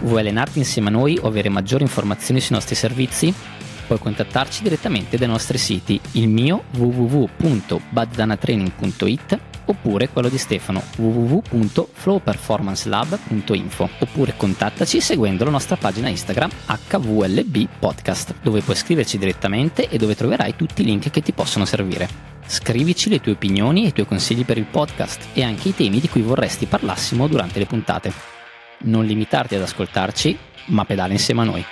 Vuoi 0.00 0.20
allenarti 0.20 0.58
insieme 0.58 0.88
a 0.88 0.92
noi 0.92 1.18
o 1.20 1.26
avere 1.26 1.48
maggiori 1.48 1.82
informazioni 1.82 2.40
sui 2.40 2.54
nostri 2.54 2.74
servizi? 2.74 3.34
Puoi 3.86 3.98
contattarci 3.98 4.62
direttamente 4.62 5.18
dai 5.18 5.28
nostri 5.28 5.58
siti, 5.58 6.00
il 6.12 6.28
mio 6.28 6.64
www.bazzanatraining.it 6.76 9.51
oppure 9.66 10.08
quello 10.08 10.28
di 10.28 10.38
Stefano 10.38 10.82
www.flowperformancelab.info 10.96 13.88
oppure 14.00 14.34
contattaci 14.36 15.00
seguendo 15.00 15.44
la 15.44 15.50
nostra 15.50 15.76
pagina 15.76 16.08
Instagram 16.08 16.50
HVLB 16.66 17.68
Podcast 17.78 18.34
dove 18.42 18.60
puoi 18.60 18.76
scriverci 18.76 19.18
direttamente 19.18 19.88
e 19.88 19.98
dove 19.98 20.14
troverai 20.14 20.56
tutti 20.56 20.82
i 20.82 20.84
link 20.84 21.10
che 21.10 21.22
ti 21.22 21.32
possono 21.32 21.64
servire. 21.64 22.30
Scrivici 22.46 23.08
le 23.08 23.20
tue 23.20 23.32
opinioni 23.32 23.84
e 23.84 23.88
i 23.88 23.92
tuoi 23.92 24.06
consigli 24.06 24.44
per 24.44 24.58
il 24.58 24.66
podcast 24.66 25.28
e 25.32 25.42
anche 25.42 25.68
i 25.68 25.74
temi 25.74 26.00
di 26.00 26.08
cui 26.08 26.22
vorresti 26.22 26.66
parlassimo 26.66 27.28
durante 27.28 27.58
le 27.58 27.66
puntate. 27.66 28.12
Non 28.84 29.04
limitarti 29.04 29.54
ad 29.54 29.62
ascoltarci, 29.62 30.36
ma 30.66 30.84
pedala 30.84 31.12
insieme 31.12 31.42
a 31.42 31.44
noi. 31.44 31.64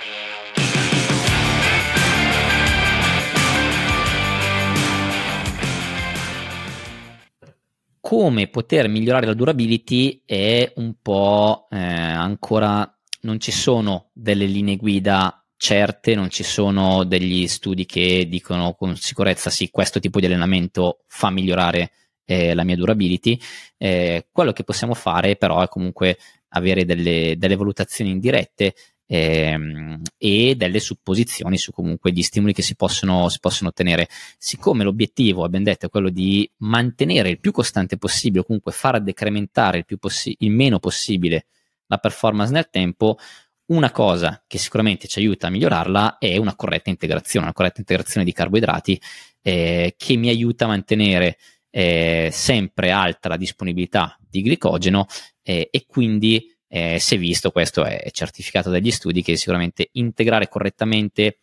Come 8.01 8.47
poter 8.47 8.89
migliorare 8.89 9.27
la 9.27 9.35
durability 9.35 10.23
è 10.25 10.73
un 10.77 10.95
po' 11.01 11.67
eh, 11.69 11.77
ancora 11.77 12.91
non 13.21 13.39
ci 13.39 13.51
sono 13.51 14.09
delle 14.11 14.45
linee 14.45 14.75
guida 14.75 15.45
certe, 15.55 16.15
non 16.15 16.31
ci 16.31 16.41
sono 16.41 17.03
degli 17.03 17.47
studi 17.47 17.85
che 17.85 18.27
dicono 18.27 18.73
con 18.73 18.95
sicurezza 18.95 19.51
sì, 19.51 19.69
questo 19.69 19.99
tipo 19.99 20.19
di 20.19 20.25
allenamento 20.25 21.03
fa 21.05 21.29
migliorare 21.29 21.91
eh, 22.25 22.55
la 22.55 22.63
mia 22.63 22.75
durability. 22.75 23.39
Eh, 23.77 24.27
quello 24.31 24.53
che 24.53 24.63
possiamo 24.63 24.95
fare 24.95 25.35
però 25.35 25.61
è 25.61 25.67
comunque 25.67 26.17
avere 26.49 26.83
delle, 26.83 27.35
delle 27.37 27.55
valutazioni 27.55 28.09
indirette 28.09 28.73
ehm, 29.11 30.01
e 30.17 30.55
delle 30.55 30.79
supposizioni 30.79 31.57
su 31.57 31.73
comunque 31.73 32.13
gli 32.13 32.21
stimoli 32.21 32.53
che 32.53 32.61
si 32.61 32.75
possono, 32.75 33.27
si 33.27 33.39
possono 33.39 33.69
ottenere. 33.69 34.07
Siccome 34.37 34.85
l'obiettivo, 34.85 35.43
abbiamo 35.43 35.65
detto, 35.65 35.87
è 35.87 35.89
quello 35.89 36.09
di 36.09 36.49
mantenere 36.59 37.29
il 37.29 37.39
più 37.39 37.51
costante 37.51 37.97
possibile, 37.97 38.45
comunque 38.45 38.71
far 38.71 39.01
decrementare 39.01 39.83
il, 39.85 39.99
possi- 39.99 40.35
il 40.39 40.51
meno 40.51 40.79
possibile 40.79 41.47
la 41.87 41.97
performance 41.97 42.53
nel 42.53 42.69
tempo, 42.69 43.17
una 43.65 43.91
cosa 43.91 44.41
che 44.47 44.57
sicuramente 44.57 45.07
ci 45.07 45.19
aiuta 45.19 45.47
a 45.47 45.49
migliorarla 45.49 46.17
è 46.17 46.37
una 46.37 46.55
corretta 46.55 46.89
integrazione, 46.89 47.45
una 47.45 47.53
corretta 47.53 47.79
integrazione 47.79 48.25
di 48.25 48.31
carboidrati 48.31 49.01
eh, 49.41 49.93
che 49.97 50.15
mi 50.15 50.29
aiuta 50.29 50.65
a 50.65 50.69
mantenere 50.69 51.37
eh, 51.69 52.29
sempre 52.31 52.91
alta 52.91 53.27
la 53.27 53.37
disponibilità 53.37 54.17
di 54.25 54.41
glicogeno 54.41 55.05
eh, 55.41 55.67
e 55.69 55.85
quindi 55.85 56.45
eh, 56.73 56.99
si 56.99 57.15
è 57.15 57.17
visto, 57.17 57.51
questo 57.51 57.83
è 57.83 58.09
certificato 58.11 58.69
dagli 58.69 58.91
studi, 58.91 59.21
che 59.21 59.35
sicuramente 59.35 59.89
integrare 59.93 60.47
correttamente 60.47 61.39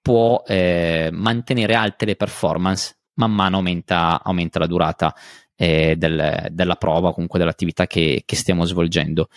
può 0.00 0.44
eh, 0.46 1.08
mantenere 1.10 1.74
alte 1.74 2.04
le 2.04 2.14
performance, 2.14 2.98
man 3.14 3.32
mano 3.32 3.56
aumenta, 3.56 4.22
aumenta 4.22 4.60
la 4.60 4.68
durata 4.68 5.12
eh, 5.56 5.96
del, 5.96 6.46
della 6.52 6.76
prova, 6.76 7.12
comunque 7.12 7.40
dell'attività 7.40 7.88
che, 7.88 8.22
che 8.24 8.36
stiamo 8.36 8.64
svolgendo. 8.64 9.28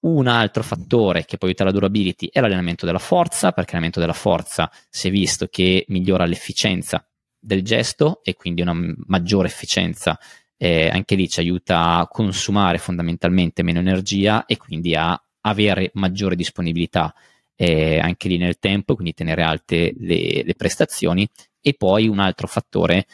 Un 0.00 0.26
altro 0.26 0.62
fattore 0.62 1.24
che 1.24 1.38
può 1.38 1.48
aiutare 1.48 1.70
la 1.70 1.74
durability 1.74 2.28
è 2.30 2.40
l'allenamento 2.40 2.84
della 2.84 2.98
forza, 2.98 3.52
perché 3.52 3.72
l'allenamento 3.72 4.00
della 4.00 4.12
forza 4.12 4.70
si 4.90 5.08
è 5.08 5.10
visto 5.10 5.46
che 5.46 5.86
migliora 5.88 6.26
l'efficienza 6.26 7.02
del 7.38 7.62
gesto 7.62 8.20
e 8.22 8.34
quindi 8.34 8.60
una 8.60 8.76
maggiore 9.06 9.48
efficienza 9.48 10.18
eh, 10.58 10.88
anche 10.88 11.14
lì 11.14 11.28
ci 11.28 11.40
aiuta 11.40 11.96
a 11.96 12.08
consumare 12.08 12.78
fondamentalmente 12.78 13.62
meno 13.62 13.78
energia 13.78 14.44
e 14.44 14.56
quindi 14.56 14.94
a 14.94 15.20
avere 15.42 15.90
maggiore 15.94 16.36
disponibilità 16.36 17.14
eh, 17.54 17.98
anche 17.98 18.28
lì 18.28 18.36
nel 18.36 18.58
tempo, 18.58 18.94
quindi 18.94 19.14
tenere 19.14 19.42
alte 19.42 19.94
le, 19.98 20.42
le, 20.44 20.54
prestazioni. 20.54 21.28
E 21.60 21.74
poi 21.74 22.06
un 22.06 22.18
altro 22.18 22.46
fattore 22.46 23.06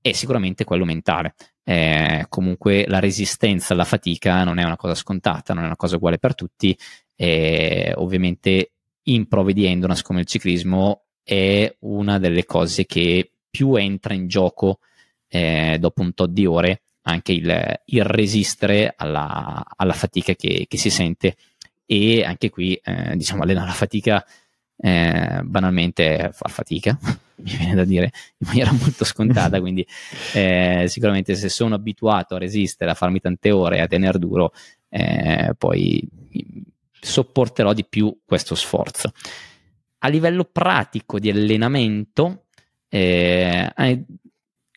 è 0.00 0.12
sicuramente 0.12 0.64
quello 0.64 0.84
mentale. 0.84 1.34
Eh, 1.64 2.26
comunque 2.28 2.86
la 2.86 2.98
resistenza 2.98 3.74
alla 3.74 3.84
fatica 3.84 4.44
non 4.44 4.58
è 4.58 4.64
una 4.64 4.76
cosa 4.76 4.94
scontata, 4.94 5.54
non 5.54 5.64
è 5.64 5.66
una 5.66 5.76
cosa 5.76 5.96
uguale 5.96 6.18
per 6.18 6.34
tutti. 6.34 6.76
Eh, 7.14 7.92
ovviamente 7.96 8.72
in 9.04 9.26
prove 9.26 9.52
di 9.52 9.64
endurance 9.64 10.02
come 10.02 10.20
il 10.20 10.26
ciclismo 10.26 11.04
è 11.22 11.74
una 11.80 12.18
delle 12.18 12.44
cose 12.44 12.84
che 12.84 13.32
più 13.50 13.74
entra 13.74 14.14
in 14.14 14.28
gioco 14.28 14.80
eh, 15.28 15.76
dopo 15.78 16.02
un 16.02 16.14
tot 16.14 16.30
di 16.30 16.46
ore 16.46 16.82
anche 17.02 17.32
il, 17.32 17.80
il 17.86 18.04
resistere 18.04 18.92
alla, 18.96 19.64
alla 19.76 19.92
fatica 19.92 20.34
che, 20.34 20.66
che, 20.68 20.76
si 20.76 20.90
sente. 20.90 21.36
E 21.86 22.22
anche 22.22 22.50
qui 22.50 22.74
eh, 22.74 23.16
diciamo 23.16 23.42
allenare 23.42 23.68
la 23.68 23.72
fatica 23.72 24.24
eh, 24.76 25.40
banalmente 25.42 26.30
fa 26.32 26.48
fatica 26.48 26.96
mi 27.36 27.56
viene 27.56 27.74
da 27.74 27.84
dire 27.84 28.12
in 28.38 28.46
maniera 28.46 28.72
molto 28.72 29.04
scontata 29.04 29.58
quindi 29.60 29.84
eh, 30.34 30.84
sicuramente 30.86 31.34
se 31.34 31.48
sono 31.48 31.74
abituato 31.74 32.36
a 32.36 32.38
resistere 32.38 32.90
a 32.90 32.94
farmi 32.94 33.20
tante 33.20 33.50
ore 33.50 33.80
a 33.80 33.88
tenere 33.88 34.18
duro 34.18 34.52
eh, 34.90 35.54
poi 35.56 36.06
sopporterò 37.00 37.72
di 37.72 37.84
più 37.84 38.20
questo 38.24 38.54
sforzo. 38.54 39.12
A 39.98 40.08
livello 40.08 40.44
pratico 40.44 41.18
di 41.18 41.30
allenamento 41.30 42.44
eh, 42.88 43.72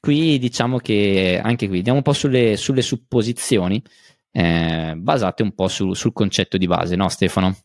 qui 0.02 0.38
diciamo 0.40 0.80
che 0.80 1.40
anche 1.42 1.68
qui 1.68 1.78
andiamo 1.78 2.00
un 2.00 2.04
po' 2.04 2.12
sulle, 2.12 2.58
sulle 2.58 2.82
supposizioni 2.82 3.82
eh, 4.32 4.94
basate 4.98 5.44
un 5.44 5.54
po' 5.54 5.68
su, 5.68 5.94
sul 5.94 6.12
concetto 6.12 6.58
di 6.58 6.68
base, 6.68 6.96
no 6.96 7.08
Stefano? 7.08 7.56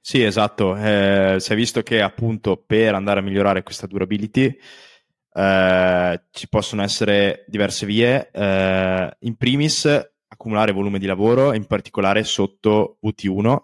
Sì, 0.00 0.22
esatto. 0.22 0.76
Eh, 0.76 1.36
si 1.38 1.52
è 1.52 1.56
visto 1.56 1.82
che 1.82 2.02
appunto 2.02 2.62
per 2.64 2.94
andare 2.94 3.20
a 3.20 3.22
migliorare 3.22 3.62
questa 3.62 3.86
durability 3.86 4.56
eh, 5.32 6.22
ci 6.30 6.48
possono 6.48 6.82
essere 6.82 7.44
diverse 7.46 7.86
vie. 7.86 8.30
Eh, 8.30 9.16
in 9.20 9.36
primis, 9.36 9.84
accumulare 10.28 10.72
volume 10.72 10.98
di 10.98 11.06
lavoro, 11.06 11.52
in 11.54 11.66
particolare 11.66 12.24
sotto 12.24 12.98
VT1, 13.04 13.56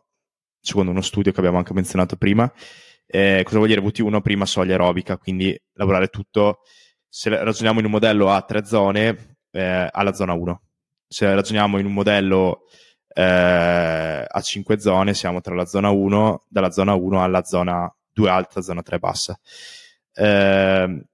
secondo 0.61 0.91
uno 0.91 1.01
studio 1.01 1.33
che 1.33 1.39
abbiamo 1.39 1.59
anche 1.59 1.73
menzionato 1.73 2.17
prima. 2.17 2.53
Eh, 3.07 3.43
cosa 3.45 3.57
vuol 3.57 3.69
dire 3.69 3.81
VT1? 3.81 4.21
Prima 4.21 4.47
soglia 4.47 4.73
aerobica, 4.73 5.17
quindi 5.17 5.59
lavorare 5.75 6.09
tutto 6.09 6.61
se 7.15 7.29
ragioniamo 7.29 7.79
in 7.79 7.85
un 7.85 7.91
modello 7.91 8.31
a 8.31 8.41
tre 8.41 8.65
zone, 8.65 9.37
eh, 9.51 9.87
alla 9.93 10.15
zona 10.15 10.33
1. 10.33 10.63
Se 11.07 11.35
ragioniamo 11.35 11.77
in 11.77 11.85
un 11.85 11.93
modello 11.93 12.63
eh, 13.13 14.25
a 14.27 14.41
cinque 14.41 14.81
zone, 14.81 15.13
siamo 15.13 15.43
tra 15.43 15.55
la 15.55 15.67
zona 15.67 15.91
1, 15.91 16.47
dalla 16.49 16.71
zona 16.71 16.95
1 16.95 17.23
alla 17.23 17.45
zona 17.45 17.95
2 18.15 18.31
alta, 18.31 18.63
zona 18.63 18.81
3 18.81 18.99
bassa. 18.99 19.39
Eh, 20.15 21.05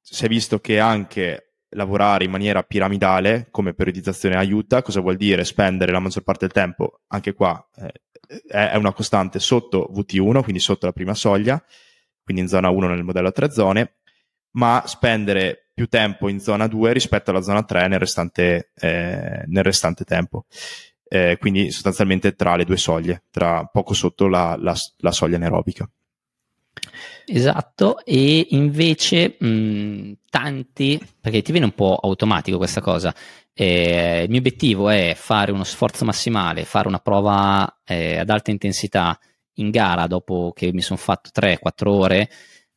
si 0.00 0.24
è 0.24 0.28
visto 0.28 0.60
che 0.60 0.78
anche 0.78 1.54
lavorare 1.70 2.22
in 2.22 2.30
maniera 2.30 2.62
piramidale 2.62 3.48
come 3.50 3.74
periodizzazione 3.74 4.36
aiuta, 4.36 4.82
cosa 4.82 5.00
vuol 5.00 5.16
dire 5.16 5.42
spendere 5.42 5.90
la 5.90 5.98
maggior 5.98 6.22
parte 6.22 6.46
del 6.46 6.54
tempo, 6.54 7.00
anche 7.08 7.32
qua 7.32 7.60
eh, 7.74 8.02
è 8.46 8.76
una 8.76 8.92
costante 8.92 9.40
sotto 9.40 9.90
VT1, 9.92 10.42
quindi 10.42 10.60
sotto 10.60 10.86
la 10.86 10.92
prima 10.92 11.14
soglia, 11.14 11.60
quindi 12.22 12.42
in 12.42 12.48
zona 12.48 12.70
1 12.70 12.86
nel 12.86 13.02
modello 13.02 13.26
a 13.26 13.32
tre 13.32 13.50
zone, 13.50 13.96
ma 14.52 14.82
spendere 14.86 15.70
più 15.74 15.86
tempo 15.88 16.28
in 16.28 16.40
zona 16.40 16.66
2 16.66 16.92
rispetto 16.92 17.30
alla 17.30 17.40
zona 17.40 17.62
3 17.62 17.88
nel 17.88 17.98
restante, 17.98 18.70
eh, 18.74 19.44
nel 19.46 19.64
restante 19.64 20.04
tempo. 20.04 20.46
Eh, 21.08 21.36
quindi 21.38 21.70
sostanzialmente 21.70 22.34
tra 22.34 22.56
le 22.56 22.64
due 22.64 22.76
soglie, 22.76 23.24
tra 23.30 23.64
poco 23.66 23.92
sotto 23.92 24.28
la, 24.28 24.56
la, 24.58 24.74
la 24.98 25.12
soglia 25.12 25.36
anaerobica. 25.36 25.88
Esatto, 27.26 28.04
e 28.04 28.46
invece 28.50 29.36
mh, 29.38 30.18
tanti, 30.28 31.00
perché 31.20 31.42
ti 31.42 31.52
viene 31.52 31.66
un 31.66 31.74
po' 31.74 31.98
automatico 32.02 32.56
questa 32.56 32.80
cosa, 32.80 33.14
eh, 33.54 34.22
il 34.24 34.30
mio 34.30 34.38
obiettivo 34.38 34.88
è 34.88 35.14
fare 35.16 35.52
uno 35.52 35.64
sforzo 35.64 36.04
massimale, 36.04 36.64
fare 36.64 36.88
una 36.88 36.98
prova 36.98 37.80
eh, 37.84 38.18
ad 38.18 38.30
alta 38.30 38.50
intensità 38.50 39.18
in 39.56 39.70
gara 39.70 40.06
dopo 40.06 40.52
che 40.54 40.72
mi 40.72 40.80
sono 40.80 40.98
fatto 40.98 41.30
3-4 41.32 41.88
ore, 41.88 42.30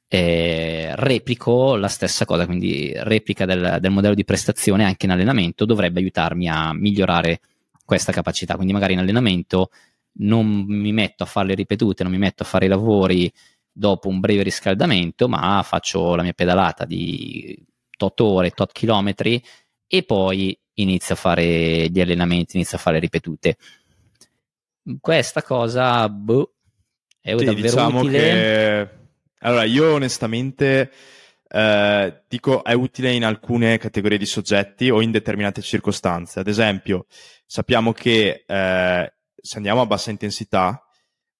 eh, 0.07 0.91
replico 0.95 1.75
la 1.75 1.87
stessa 1.87 2.25
cosa, 2.25 2.45
quindi 2.45 2.93
replica 2.95 3.45
del, 3.45 3.77
del, 3.79 3.91
modello 3.91 4.13
di 4.13 4.23
prestazione 4.23 4.83
anche 4.83 5.05
in 5.05 5.11
allenamento 5.11 5.65
dovrebbe 5.65 5.99
aiutarmi 5.99 6.47
a 6.47 6.73
migliorare 6.73 7.39
questa 7.83 8.11
capacità. 8.11 8.55
Quindi 8.55 8.73
magari 8.73 8.93
in 8.93 8.99
allenamento 8.99 9.69
non 10.17 10.47
mi 10.47 10.91
metto 10.91 11.23
a 11.23 11.25
fare 11.25 11.47
le 11.47 11.55
ripetute, 11.55 12.03
non 12.03 12.11
mi 12.11 12.17
metto 12.17 12.43
a 12.43 12.45
fare 12.45 12.65
i 12.65 12.69
lavori 12.69 13.31
dopo 13.71 14.07
un 14.07 14.19
breve 14.19 14.43
riscaldamento, 14.43 15.27
ma 15.27 15.61
faccio 15.63 16.15
la 16.15 16.23
mia 16.23 16.33
pedalata 16.33 16.85
di 16.85 17.57
tot 17.97 18.19
ore, 18.21 18.51
tot 18.51 18.71
chilometri 18.71 19.41
e 19.87 20.03
poi 20.03 20.57
inizio 20.75 21.15
a 21.15 21.17
fare 21.17 21.89
gli 21.89 21.99
allenamenti, 21.99 22.55
inizio 22.55 22.77
a 22.77 22.79
fare 22.79 22.99
ripetute. 22.99 23.57
Questa 24.99 25.41
cosa 25.41 26.07
boh, 26.09 26.53
è 27.19 27.35
sì, 27.37 27.43
davvero 27.43 27.67
diciamo 27.67 27.99
utile. 27.99 28.19
Che 28.19 29.03
allora, 29.39 29.63
io 29.63 29.93
onestamente 29.93 30.91
eh, 31.47 32.23
dico 32.27 32.63
è 32.63 32.73
utile 32.73 33.11
in 33.11 33.23
alcune 33.23 33.77
categorie 33.77 34.17
di 34.17 34.25
soggetti 34.25 34.89
o 34.89 35.01
in 35.01 35.11
determinate 35.11 35.61
circostanze. 35.61 36.39
Ad 36.39 36.47
esempio, 36.47 37.05
sappiamo 37.45 37.93
che 37.93 38.43
eh, 38.45 39.13
se 39.35 39.57
andiamo 39.57 39.81
a 39.81 39.85
bassa 39.85 40.09
intensità, 40.11 40.83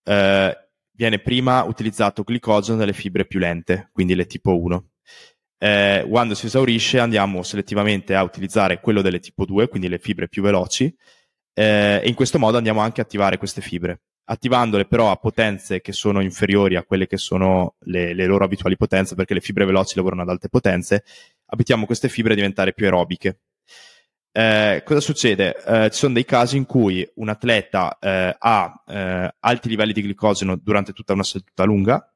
eh, 0.03 0.58
viene 0.91 1.19
prima 1.19 1.63
utilizzato 1.63 2.23
glicogeno 2.23 2.77
nelle 2.77 2.93
fibre 2.93 3.25
più 3.25 3.39
lente, 3.39 3.89
quindi 3.91 4.15
le 4.15 4.25
tipo 4.25 4.58
1. 4.58 4.89
Eh, 5.58 6.05
quando 6.08 6.36
si 6.36 6.45
esaurisce 6.45 6.99
andiamo 6.99 7.41
selettivamente 7.43 8.13
a 8.15 8.23
utilizzare 8.23 8.79
quello 8.81 9.01
delle 9.01 9.19
tipo 9.19 9.45
2, 9.45 9.67
quindi 9.67 9.88
le 9.89 9.99
fibre 9.99 10.27
più 10.27 10.41
veloci, 10.43 10.93
eh, 11.53 12.01
e 12.03 12.08
in 12.08 12.13
questo 12.13 12.39
modo 12.39 12.58
andiamo 12.58 12.81
anche 12.81 13.01
a 13.01 13.03
attivare 13.03 13.38
queste 13.38 13.62
fibre 13.62 14.01
attivandole 14.25 14.85
però 14.85 15.11
a 15.11 15.17
potenze 15.17 15.81
che 15.81 15.91
sono 15.91 16.21
inferiori 16.21 16.75
a 16.75 16.83
quelle 16.83 17.07
che 17.07 17.17
sono 17.17 17.75
le, 17.81 18.13
le, 18.13 18.25
loro 18.25 18.43
abituali 18.45 18.75
potenze, 18.75 19.15
perché 19.15 19.33
le 19.33 19.41
fibre 19.41 19.65
veloci 19.65 19.95
lavorano 19.95 20.23
ad 20.23 20.29
alte 20.29 20.49
potenze, 20.49 21.03
abitiamo 21.47 21.85
queste 21.85 22.09
fibre 22.09 22.33
a 22.33 22.35
diventare 22.35 22.73
più 22.73 22.85
aerobiche. 22.85 23.39
Eh, 24.31 24.81
cosa 24.83 24.99
succede? 24.99 25.55
Eh, 25.65 25.89
ci 25.91 25.99
sono 25.99 26.13
dei 26.13 26.25
casi 26.25 26.57
in 26.57 26.65
cui 26.65 27.09
un 27.15 27.29
atleta 27.29 27.97
eh, 27.99 28.35
ha 28.38 28.83
eh, 28.85 29.35
alti 29.39 29.69
livelli 29.69 29.93
di 29.93 30.01
glicoseno 30.01 30.57
durante 30.57 30.91
tutta 30.91 31.13
una 31.13 31.23
seduta 31.23 31.63
lunga 31.63 32.11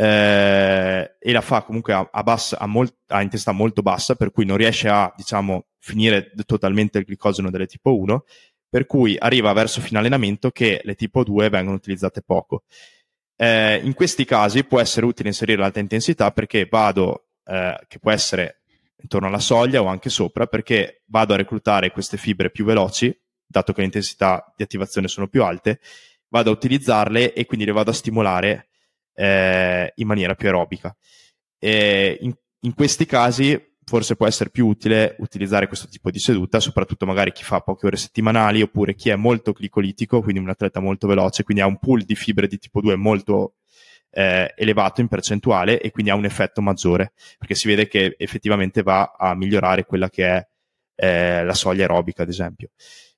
eh, 0.00 1.16
e 1.18 1.32
la 1.32 1.40
fa 1.40 1.62
comunque 1.62 1.92
a, 1.92 2.08
a, 2.10 2.22
bassa, 2.22 2.56
a, 2.58 2.66
molt, 2.66 2.94
a, 3.08 3.20
intensità 3.20 3.50
molto 3.50 3.82
bassa, 3.82 4.14
per 4.14 4.30
cui 4.30 4.44
non 4.44 4.56
riesce 4.56 4.88
a, 4.88 5.12
diciamo, 5.16 5.66
finire 5.78 6.32
totalmente 6.46 6.98
il 6.98 7.04
glicoseno 7.04 7.50
delle 7.50 7.66
tipo 7.66 7.96
1 7.96 8.24
per 8.68 8.86
cui 8.86 9.16
arriva 9.18 9.52
verso 9.52 9.80
fine 9.80 9.98
allenamento 9.98 10.50
che 10.50 10.80
le 10.84 10.94
tipo 10.94 11.24
2 11.24 11.48
vengono 11.48 11.76
utilizzate 11.76 12.22
poco. 12.22 12.64
Eh, 13.36 13.80
in 13.82 13.94
questi 13.94 14.24
casi 14.24 14.64
può 14.64 14.80
essere 14.80 15.06
utile 15.06 15.28
inserire 15.28 15.60
l'alta 15.60 15.80
intensità 15.80 16.32
perché 16.32 16.66
vado, 16.66 17.28
eh, 17.44 17.78
che 17.86 17.98
può 17.98 18.10
essere 18.10 18.62
intorno 19.00 19.28
alla 19.28 19.38
soglia 19.38 19.80
o 19.80 19.86
anche 19.86 20.10
sopra, 20.10 20.46
perché 20.46 21.02
vado 21.06 21.34
a 21.34 21.36
reclutare 21.36 21.92
queste 21.92 22.16
fibre 22.16 22.50
più 22.50 22.64
veloci, 22.64 23.16
dato 23.46 23.72
che 23.72 23.80
le 23.80 23.86
intensità 23.86 24.52
di 24.56 24.62
attivazione 24.64 25.08
sono 25.08 25.28
più 25.28 25.42
alte, 25.44 25.80
vado 26.28 26.50
a 26.50 26.52
utilizzarle 26.52 27.32
e 27.32 27.46
quindi 27.46 27.64
le 27.64 27.72
vado 27.72 27.90
a 27.90 27.94
stimolare 27.94 28.68
eh, 29.14 29.92
in 29.94 30.06
maniera 30.06 30.34
più 30.34 30.48
aerobica. 30.48 30.94
In, 31.60 32.34
in, 32.60 32.74
questi 32.74 33.06
casi 33.06 33.60
forse 33.88 34.16
può 34.16 34.26
essere 34.26 34.50
più 34.50 34.66
utile 34.66 35.16
utilizzare 35.20 35.66
questo 35.66 35.88
tipo 35.88 36.10
di 36.10 36.18
seduta, 36.18 36.60
soprattutto 36.60 37.06
magari 37.06 37.32
chi 37.32 37.42
fa 37.42 37.60
poche 37.60 37.86
ore 37.86 37.96
settimanali 37.96 38.60
oppure 38.60 38.94
chi 38.94 39.08
è 39.08 39.16
molto 39.16 39.54
glicolitico, 39.56 40.20
quindi 40.20 40.42
un 40.42 40.50
atleta 40.50 40.78
molto 40.78 41.06
veloce, 41.06 41.42
quindi 41.42 41.62
ha 41.62 41.66
un 41.66 41.78
pool 41.78 42.02
di 42.02 42.14
fibre 42.14 42.46
di 42.46 42.58
tipo 42.58 42.82
2 42.82 42.96
molto 42.96 43.54
eh, 44.10 44.52
elevato 44.54 45.00
in 45.00 45.08
percentuale 45.08 45.80
e 45.80 45.90
quindi 45.90 46.10
ha 46.10 46.16
un 46.16 46.26
effetto 46.26 46.60
maggiore, 46.60 47.12
perché 47.38 47.54
si 47.54 47.66
vede 47.66 47.88
che 47.88 48.14
effettivamente 48.18 48.82
va 48.82 49.14
a 49.16 49.34
migliorare 49.34 49.86
quella 49.86 50.10
che 50.10 50.26
è 50.26 50.46
eh, 50.96 51.44
la 51.44 51.54
soglia 51.54 51.82
aerobica, 51.82 52.24
ad 52.24 52.28
esempio. 52.28 52.68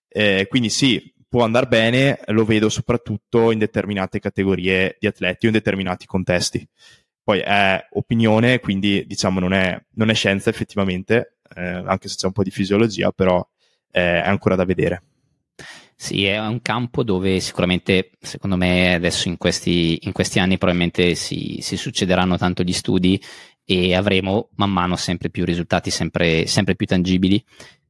Eh, 0.07 0.47
quindi 0.49 0.71
sì, 0.71 1.13
può 1.29 1.43
andare 1.43 1.67
bene, 1.67 2.21
lo 2.27 2.45
vedo 2.45 2.69
soprattutto 2.69 3.51
in 3.51 3.59
determinate 3.59 4.21
categorie 4.21 4.97
di 5.01 5.09
atleti 5.09 5.47
o 5.47 5.49
in 5.49 5.55
determinati 5.55 6.07
contesti 6.07 6.65
poi 7.31 7.39
è 7.39 7.87
opinione, 7.93 8.59
quindi 8.59 9.05
diciamo 9.07 9.39
non 9.39 9.53
è, 9.53 9.81
non 9.95 10.11
è 10.11 10.15
scienza 10.15 10.51
effettivamente, 10.51 11.37
eh, 11.55 11.63
anche 11.63 12.09
se 12.09 12.17
c'è 12.17 12.27
un 12.27 12.33
po' 12.33 12.43
di 12.43 12.51
fisiologia, 12.51 13.13
però 13.13 13.39
eh, 13.93 14.21
è 14.21 14.29
ancora 14.29 14.57
da 14.57 14.65
vedere. 14.65 15.03
Sì, 15.95 16.25
è 16.25 16.41
un 16.41 16.61
campo 16.61 17.05
dove 17.05 17.39
sicuramente, 17.39 18.11
secondo 18.19 18.57
me, 18.57 18.95
adesso 18.95 19.29
in 19.29 19.37
questi, 19.37 19.99
in 20.07 20.13
questi 20.13 20.41
anni 20.41 20.59
probabilmente 20.59 21.15
si, 21.15 21.59
si, 21.61 21.77
succederanno 21.77 22.37
tanto 22.37 22.65
gli 22.65 22.73
studi 22.73 23.23
e 23.65 23.95
avremo 23.95 24.49
man 24.57 24.73
mano 24.73 24.97
sempre 24.97 25.31
più 25.31 25.45
risultati, 25.45 25.91
sempre, 25.91 26.49
sempre 26.49 26.75
più 26.75 26.87
tangibili 26.87 27.45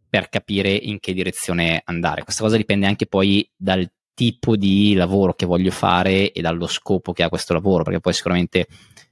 per 0.06 0.28
capire 0.28 0.70
in 0.70 1.00
che 1.00 1.14
direzione 1.14 1.80
andare. 1.86 2.24
Questa 2.24 2.42
cosa 2.42 2.58
dipende 2.58 2.86
anche 2.86 3.06
poi 3.06 3.50
dal 3.56 3.90
tipo 4.12 4.54
di 4.56 4.92
lavoro 4.92 5.32
che 5.32 5.46
voglio 5.46 5.70
fare 5.70 6.30
e 6.30 6.42
dallo 6.42 6.66
scopo 6.66 7.14
che 7.14 7.22
ha 7.22 7.30
questo 7.30 7.54
lavoro, 7.54 7.84
perché 7.84 8.00
poi 8.00 8.12
sicuramente 8.12 8.66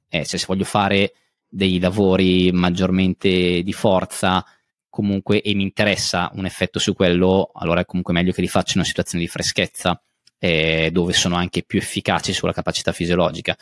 eh, 0.09 0.25
se 0.25 0.43
voglio 0.47 0.65
fare 0.65 1.13
dei 1.49 1.79
lavori 1.79 2.53
maggiormente 2.53 3.63
di 3.63 3.73
forza, 3.73 4.45
comunque 4.89 5.41
e 5.43 5.55
mi 5.55 5.63
interessa 5.63 6.31
un 6.35 6.45
effetto 6.45 6.79
su 6.79 6.95
quello, 6.95 7.51
allora 7.55 7.81
è 7.81 7.85
comunque 7.85 8.13
meglio 8.13 8.33
che 8.33 8.41
li 8.41 8.49
faccia 8.49 8.73
in 8.73 8.79
una 8.81 8.89
situazione 8.89 9.25
di 9.25 9.31
freschezza 9.31 10.01
eh, 10.39 10.91
dove 10.93 11.13
sono 11.13 11.37
anche 11.37 11.63
più 11.63 11.79
efficaci 11.79 12.33
sulla 12.33 12.53
capacità 12.53 12.93
fisiologica. 12.93 13.57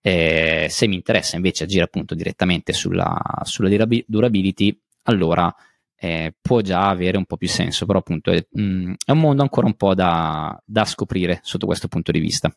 Eh, 0.00 0.66
se 0.68 0.86
mi 0.88 0.96
interessa 0.96 1.36
invece 1.36 1.64
agire 1.64 1.84
appunto 1.84 2.14
direttamente 2.14 2.72
sulla, 2.72 3.20
sulla 3.44 3.86
durability, 4.06 4.76
allora 5.04 5.54
eh, 5.96 6.34
può 6.40 6.60
già 6.60 6.88
avere 6.88 7.16
un 7.16 7.24
po' 7.24 7.36
più 7.36 7.48
senso, 7.48 7.86
però 7.86 8.00
appunto 8.00 8.32
è, 8.32 8.44
mh, 8.50 8.62
mm, 8.62 8.92
è 9.04 9.10
un 9.12 9.18
mondo 9.18 9.42
ancora 9.42 9.66
un 9.66 9.74
po' 9.74 9.94
da, 9.94 10.60
da 10.64 10.84
scoprire 10.84 11.40
sotto 11.42 11.66
questo 11.66 11.88
punto 11.88 12.10
di 12.10 12.18
vista. 12.18 12.54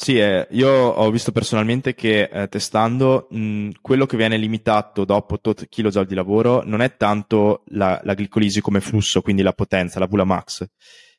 Sì, 0.00 0.16
eh, 0.16 0.46
io 0.50 0.70
ho 0.70 1.10
visto 1.10 1.32
personalmente 1.32 1.92
che 1.92 2.30
eh, 2.32 2.48
testando 2.48 3.26
mh, 3.30 3.70
quello 3.80 4.06
che 4.06 4.16
viene 4.16 4.36
limitato 4.36 5.04
dopo 5.04 5.40
tot 5.40 5.68
kilojoule 5.68 6.06
di 6.06 6.14
lavoro 6.14 6.62
non 6.64 6.82
è 6.82 6.96
tanto 6.96 7.64
la, 7.70 8.00
la, 8.04 8.14
glicolisi 8.14 8.60
come 8.60 8.80
flusso, 8.80 9.22
quindi 9.22 9.42
la 9.42 9.52
potenza, 9.52 9.98
la 9.98 10.06
Vula 10.06 10.22
max. 10.22 10.64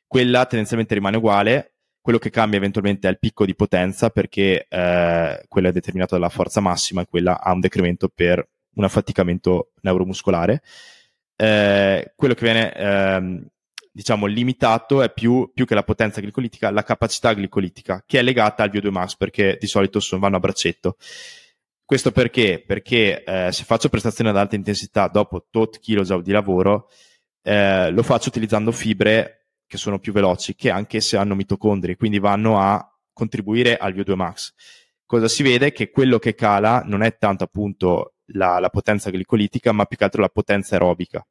Quella 0.07 0.45
tendenzialmente 0.45 0.93
rimane 0.93 1.17
uguale, 1.17 1.73
quello 1.99 2.19
che 2.19 2.29
cambia 2.29 2.57
eventualmente 2.57 3.09
è 3.09 3.11
il 3.11 3.19
picco 3.19 3.45
di 3.45 3.53
potenza 3.53 4.11
perché 4.11 4.65
eh, 4.69 5.43
quello 5.49 5.67
è 5.67 5.71
determinato 5.73 6.15
dalla 6.15 6.29
forza 6.29 6.61
massima 6.61 7.01
e 7.01 7.05
quella 7.05 7.41
ha 7.41 7.51
un 7.51 7.59
decremento 7.59 8.07
per 8.07 8.47
un 8.75 8.85
affaticamento 8.85 9.73
neuromuscolare. 9.81 10.61
Eh, 11.35 12.13
quello 12.15 12.33
che 12.33 12.45
viene 12.45 12.73
ehm, 12.73 13.45
diciamo, 13.99 14.27
limitato 14.27 15.01
è 15.01 15.11
più, 15.11 15.51
più, 15.53 15.65
che 15.65 15.75
la 15.75 15.83
potenza 15.83 16.21
glicolitica, 16.21 16.71
la 16.71 16.83
capacità 16.83 17.33
glicolitica, 17.33 18.01
che 18.07 18.19
è 18.19 18.21
legata 18.21 18.63
al 18.63 18.69
VO2 18.69 18.91
max, 18.91 19.17
perché 19.17 19.57
di 19.59 19.67
solito 19.67 19.99
sono, 19.99 20.21
vanno 20.21 20.37
a 20.37 20.39
braccetto. 20.39 20.95
Questo 21.83 22.13
perché? 22.13 22.63
Perché 22.65 23.25
eh, 23.25 23.51
se 23.51 23.65
faccio 23.65 23.89
prestazioni 23.89 24.29
ad 24.29 24.37
alta 24.37 24.55
intensità 24.55 25.09
dopo 25.09 25.47
tot 25.49 25.81
kg 25.81 26.21
di 26.21 26.31
lavoro, 26.31 26.87
eh, 27.41 27.91
lo 27.91 28.01
faccio 28.01 28.29
utilizzando 28.29 28.71
fibre 28.71 29.49
che 29.67 29.75
sono 29.75 29.99
più 29.99 30.13
veloci, 30.13 30.55
che 30.55 30.69
anche 30.69 31.01
se 31.01 31.17
hanno 31.17 31.35
mitocondri, 31.35 31.97
quindi 31.97 32.19
vanno 32.19 32.57
a 32.57 32.81
contribuire 33.11 33.75
al 33.75 33.93
VO2 33.93 34.13
max. 34.15 34.53
Cosa 35.05 35.27
si 35.27 35.43
vede? 35.43 35.73
Che 35.73 35.89
quello 35.89 36.19
che 36.19 36.35
cala 36.35 36.83
non 36.85 37.01
è 37.01 37.17
tanto 37.17 37.43
appunto 37.43 38.13
la, 38.27 38.59
la 38.59 38.69
potenza 38.69 39.09
glicolitica, 39.09 39.73
ma 39.73 39.83
più 39.83 39.97
che 39.97 40.05
altro 40.05 40.21
la 40.21 40.29
potenza 40.29 40.75
aerobica. 40.75 41.21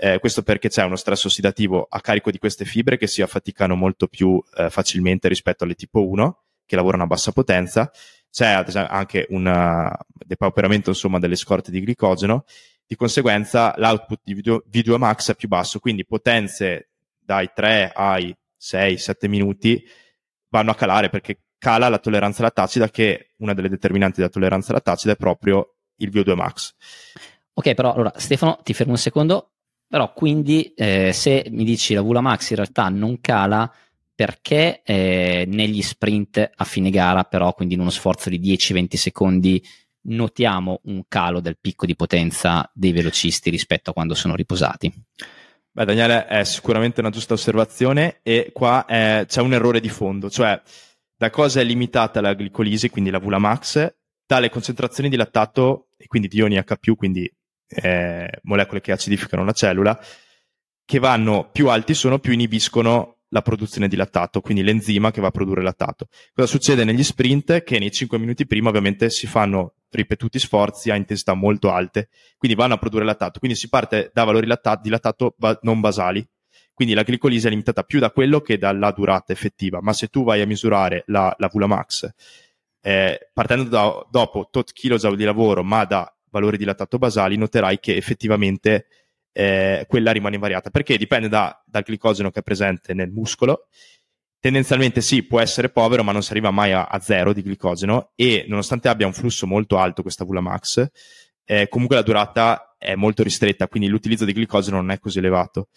Eh, 0.00 0.20
questo 0.20 0.44
perché 0.44 0.68
c'è 0.68 0.84
uno 0.84 0.94
stress 0.94 1.24
ossidativo 1.24 1.84
a 1.90 2.00
carico 2.00 2.30
di 2.30 2.38
queste 2.38 2.64
fibre 2.64 2.96
che 2.96 3.08
si 3.08 3.20
affaticano 3.20 3.74
molto 3.74 4.06
più 4.06 4.40
eh, 4.56 4.70
facilmente 4.70 5.26
rispetto 5.26 5.64
alle 5.64 5.74
tipo 5.74 6.06
1 6.06 6.42
che 6.64 6.76
lavorano 6.76 7.02
a 7.02 7.06
bassa 7.06 7.32
potenza. 7.32 7.90
C'è 8.30 8.46
ad 8.46 8.68
esempio 8.68 8.94
anche 8.94 9.26
un 9.30 9.92
depauperamento 10.12 10.90
insomma, 10.90 11.18
delle 11.18 11.34
scorte 11.34 11.72
di 11.72 11.80
glicogeno. 11.80 12.44
Di 12.86 12.94
conseguenza 12.94 13.74
l'output 13.76 14.20
di 14.22 14.34
V2 14.34 14.96
max 14.98 15.32
è 15.32 15.34
più 15.34 15.48
basso, 15.48 15.80
quindi 15.80 16.06
potenze 16.06 16.90
dai 17.18 17.50
3 17.52 17.90
ai 17.92 18.32
6-7 18.60 19.28
minuti 19.28 19.84
vanno 20.48 20.70
a 20.70 20.74
calare 20.76 21.08
perché 21.08 21.40
cala 21.58 21.88
la 21.88 21.98
tolleranza 21.98 22.42
lattacida 22.42 22.88
che 22.88 23.32
una 23.38 23.52
delle 23.52 23.68
determinanti 23.68 24.18
della 24.18 24.30
tolleranza 24.30 24.72
lattacida 24.72 25.14
è 25.14 25.16
proprio 25.16 25.74
il 25.96 26.10
VO2 26.10 26.34
max. 26.34 26.74
Ok, 27.54 27.74
però 27.74 27.92
allora 27.92 28.12
Stefano, 28.14 28.60
ti 28.62 28.72
fermo 28.74 28.92
un 28.92 28.98
secondo. 28.98 29.54
Però 29.88 30.12
quindi 30.12 30.74
eh, 30.74 31.12
se 31.12 31.46
mi 31.50 31.64
dici 31.64 31.94
la 31.94 32.02
Vula 32.02 32.20
Max 32.20 32.50
in 32.50 32.56
realtà 32.56 32.88
non 32.90 33.20
cala 33.20 33.72
perché 34.14 34.82
eh, 34.84 35.44
negli 35.46 35.80
sprint 35.80 36.50
a 36.54 36.64
fine 36.64 36.90
gara, 36.90 37.24
però 37.24 37.54
quindi 37.54 37.74
in 37.74 37.80
uno 37.80 37.90
sforzo 37.90 38.28
di 38.28 38.38
10-20 38.38 38.96
secondi, 38.96 39.64
notiamo 40.08 40.80
un 40.84 41.04
calo 41.08 41.40
del 41.40 41.56
picco 41.60 41.86
di 41.86 41.94
potenza 41.94 42.68
dei 42.74 42.92
velocisti 42.92 43.48
rispetto 43.48 43.90
a 43.90 43.92
quando 43.92 44.14
sono 44.14 44.34
riposati? 44.34 44.92
Beh, 45.70 45.84
Daniele, 45.84 46.26
è 46.26 46.44
sicuramente 46.44 47.00
una 47.00 47.10
giusta 47.10 47.34
osservazione 47.34 48.18
e 48.24 48.50
qua 48.52 48.84
eh, 48.86 49.24
c'è 49.28 49.40
un 49.40 49.52
errore 49.52 49.80
di 49.80 49.88
fondo, 49.88 50.28
cioè 50.28 50.60
da 51.16 51.30
cosa 51.30 51.60
è 51.60 51.64
limitata 51.64 52.20
la 52.20 52.32
glicolisi, 52.32 52.90
quindi 52.90 53.10
la 53.10 53.20
Vula 53.20 53.38
Max, 53.38 53.94
dalle 54.26 54.50
concentrazioni 54.50 55.08
di 55.08 55.16
lattato 55.16 55.90
e 55.96 56.06
quindi 56.06 56.28
di 56.28 56.38
ioni 56.38 56.56
H+, 56.56 56.94
quindi 56.96 57.32
eh, 57.68 58.28
molecole 58.42 58.80
che 58.80 58.92
acidificano 58.92 59.44
la 59.44 59.52
cellula, 59.52 59.98
che 60.84 60.98
vanno 60.98 61.50
più 61.50 61.68
alti 61.68 61.94
sono, 61.94 62.18
più 62.18 62.32
inibiscono 62.32 63.18
la 63.28 63.42
produzione 63.42 63.88
di 63.88 63.96
lattato, 63.96 64.40
quindi 64.40 64.62
l'enzima 64.62 65.10
che 65.10 65.20
va 65.20 65.28
a 65.28 65.30
produrre 65.30 65.62
lattato. 65.62 66.08
Cosa 66.32 66.46
succede 66.46 66.84
negli 66.84 67.02
sprint? 67.02 67.62
Che 67.62 67.78
nei 67.78 67.90
5 67.90 68.18
minuti 68.18 68.46
prima 68.46 68.70
ovviamente 68.70 69.10
si 69.10 69.26
fanno 69.26 69.74
ripetuti 69.90 70.38
sforzi 70.38 70.90
a 70.90 70.96
intensità 70.96 71.34
molto 71.34 71.70
alte, 71.70 72.08
quindi 72.36 72.56
vanno 72.56 72.74
a 72.74 72.78
produrre 72.78 73.04
lattato, 73.04 73.38
quindi 73.38 73.56
si 73.56 73.68
parte 73.68 74.10
da 74.14 74.24
valori 74.24 74.46
lattato, 74.46 74.80
di 74.82 74.88
lattato 74.88 75.34
ba- 75.36 75.58
non 75.62 75.80
basali. 75.80 76.26
Quindi 76.72 76.94
la 76.94 77.02
glicolisi 77.04 77.48
è 77.48 77.50
limitata 77.50 77.82
più 77.82 77.98
da 77.98 78.12
quello 78.12 78.40
che 78.40 78.56
dalla 78.56 78.92
durata 78.92 79.32
effettiva, 79.32 79.80
ma 79.82 79.92
se 79.92 80.06
tu 80.06 80.22
vai 80.22 80.40
a 80.40 80.46
misurare 80.46 81.02
la, 81.06 81.34
la 81.36 81.48
Vulamax 81.52 82.08
eh, 82.80 83.30
partendo 83.32 83.64
da, 83.64 84.06
dopo 84.10 84.48
tot 84.50 84.72
kilojoule 84.72 85.16
di 85.16 85.24
lavoro, 85.24 85.62
ma 85.62 85.84
da 85.84 86.10
valori 86.30 86.56
di 86.56 86.64
lattato 86.64 86.98
basali, 86.98 87.36
noterai 87.36 87.78
che 87.78 87.96
effettivamente 87.96 88.86
eh, 89.32 89.84
quella 89.88 90.10
rimane 90.10 90.34
invariata, 90.34 90.70
perché 90.70 90.96
dipende 90.96 91.28
da, 91.28 91.62
dal 91.64 91.82
glicogeno 91.82 92.30
che 92.30 92.40
è 92.40 92.42
presente 92.42 92.94
nel 92.94 93.10
muscolo. 93.10 93.68
Tendenzialmente 94.40 95.00
sì, 95.00 95.24
può 95.24 95.40
essere 95.40 95.68
povero, 95.68 96.04
ma 96.04 96.12
non 96.12 96.22
si 96.22 96.30
arriva 96.30 96.50
mai 96.50 96.72
a, 96.72 96.84
a 96.86 97.00
zero 97.00 97.32
di 97.32 97.42
glicogeno 97.42 98.12
e 98.14 98.44
nonostante 98.48 98.88
abbia 98.88 99.06
un 99.06 99.12
flusso 99.12 99.46
molto 99.46 99.78
alto 99.78 100.02
questa 100.02 100.24
Vulamax, 100.24 100.88
eh, 101.44 101.68
comunque 101.68 101.96
la 101.96 102.02
durata 102.02 102.74
è 102.78 102.94
molto 102.94 103.22
ristretta, 103.22 103.68
quindi 103.68 103.88
l'utilizzo 103.88 104.24
di 104.24 104.32
glicogeno 104.32 104.76
non 104.76 104.90
è 104.90 104.98
così 104.98 105.18
elevato. 105.18 105.68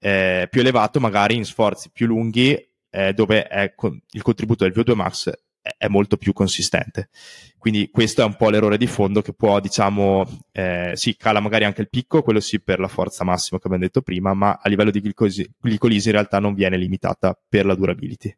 Eh, 0.00 0.46
più 0.48 0.60
elevato 0.60 1.00
magari 1.00 1.34
in 1.34 1.44
sforzi 1.44 1.90
più 1.90 2.06
lunghi, 2.06 2.56
eh, 2.90 3.12
dove 3.12 3.72
con, 3.74 4.00
il 4.12 4.22
contributo 4.22 4.64
del 4.64 4.72
VO2 4.72 4.94
max 4.94 5.32
è 5.76 5.88
molto 5.88 6.16
più 6.16 6.32
consistente. 6.32 7.10
Quindi 7.58 7.90
questo 7.90 8.22
è 8.22 8.24
un 8.24 8.36
po' 8.36 8.50
l'errore 8.50 8.78
di 8.78 8.86
fondo 8.86 9.20
che 9.20 9.32
può, 9.32 9.60
diciamo, 9.60 10.24
eh, 10.52 10.92
sì, 10.94 11.16
cala 11.16 11.40
magari 11.40 11.64
anche 11.64 11.82
il 11.82 11.88
picco, 11.88 12.22
quello 12.22 12.40
sì 12.40 12.60
per 12.60 12.78
la 12.78 12.88
forza 12.88 13.24
massima 13.24 13.58
che 13.58 13.66
abbiamo 13.66 13.84
detto 13.84 14.00
prima, 14.00 14.32
ma 14.32 14.58
a 14.62 14.68
livello 14.68 14.90
di 14.90 15.00
glicolisi, 15.00 15.48
glicolisi 15.60 16.08
in 16.08 16.14
realtà 16.14 16.38
non 16.38 16.54
viene 16.54 16.76
limitata 16.76 17.38
per 17.48 17.66
la 17.66 17.74
durability. 17.74 18.34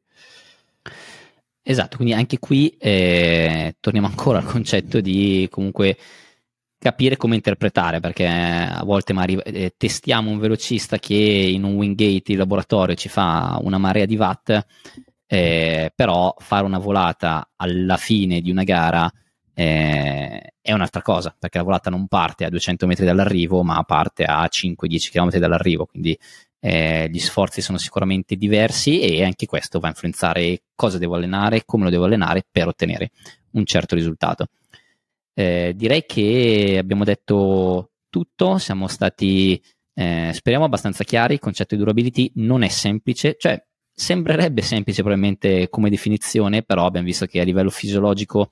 Esatto, 1.63 1.97
quindi 1.97 2.15
anche 2.15 2.39
qui 2.39 2.75
eh, 2.79 3.77
torniamo 3.79 4.09
ancora 4.09 4.39
al 4.39 4.45
concetto 4.45 5.01
di 5.01 5.47
comunque 5.51 5.97
capire 6.79 7.19
come 7.19 7.35
interpretare, 7.35 8.01
perché 8.01 8.27
a 8.27 8.83
volte 8.85 9.13
magari 9.13 9.37
eh, 9.37 9.75
testiamo 9.77 10.31
un 10.31 10.39
velocista 10.39 10.99
che 10.99 11.15
in 11.15 11.63
un 11.63 11.75
Wingate 11.75 12.33
in 12.33 12.39
laboratorio 12.39 12.95
ci 12.95 13.11
fa 13.11 13.59
una 13.61 13.77
marea 13.77 14.07
di 14.07 14.17
watt 14.17 14.67
eh, 15.33 15.93
però 15.95 16.35
fare 16.39 16.65
una 16.65 16.81
volata 16.81 17.51
alla 17.55 17.97
fine 17.97 18.41
di 18.41 18.51
una 18.51 18.65
gara 18.65 19.09
eh, 19.55 20.55
è 20.61 20.73
un'altra 20.73 21.03
cosa, 21.03 21.33
perché 21.39 21.59
la 21.59 21.63
volata 21.63 21.89
non 21.89 22.09
parte 22.09 22.45
a 22.45 22.49
200 22.49 22.89
metri 22.89 23.05
dall'arrivo, 23.05 23.63
ma 23.63 23.81
parte 23.85 24.25
a 24.25 24.43
5-10 24.51 25.11
km 25.13 25.39
dall'arrivo, 25.39 25.87
quindi 25.87 26.19
eh, 26.59 27.09
gli 27.09 27.21
sforzi 27.21 27.61
sono 27.61 27.79
sicuramente 27.79 28.35
diversi 28.35 29.01
e 29.01 29.23
anche 29.23 29.47
questo 29.47 29.79
va 29.79 29.87
a 29.87 29.91
influenzare 29.91 30.63
cosa 30.75 30.99
devo 30.99 31.15
allenare, 31.15 31.65
come 31.65 31.85
lo 31.85 31.91
devo 31.91 32.07
allenare 32.07 32.45
per 32.51 32.67
ottenere 32.67 33.13
un 33.53 33.65
certo 33.65 33.95
risultato. 33.95 34.49
Eh, 35.33 35.75
direi 35.77 36.07
che 36.07 36.77
abbiamo 36.77 37.05
detto 37.05 37.93
tutto, 38.09 38.59
siamo 38.59 38.89
stati, 38.89 39.63
eh, 39.95 40.33
speriamo, 40.35 40.65
abbastanza 40.65 41.05
chiari, 41.05 41.35
il 41.35 41.41
concetto 41.41 41.77
di 41.77 41.83
durability 41.83 42.33
non 42.35 42.65
è 42.65 42.69
semplice, 42.69 43.37
cioè 43.39 43.65
Sembrerebbe 44.01 44.63
semplice 44.63 45.03
probabilmente 45.03 45.69
come 45.69 45.91
definizione, 45.91 46.63
però 46.63 46.87
abbiamo 46.87 47.05
visto 47.05 47.27
che 47.27 47.39
a 47.39 47.45
livello 47.45 47.69
fisiologico 47.69 48.49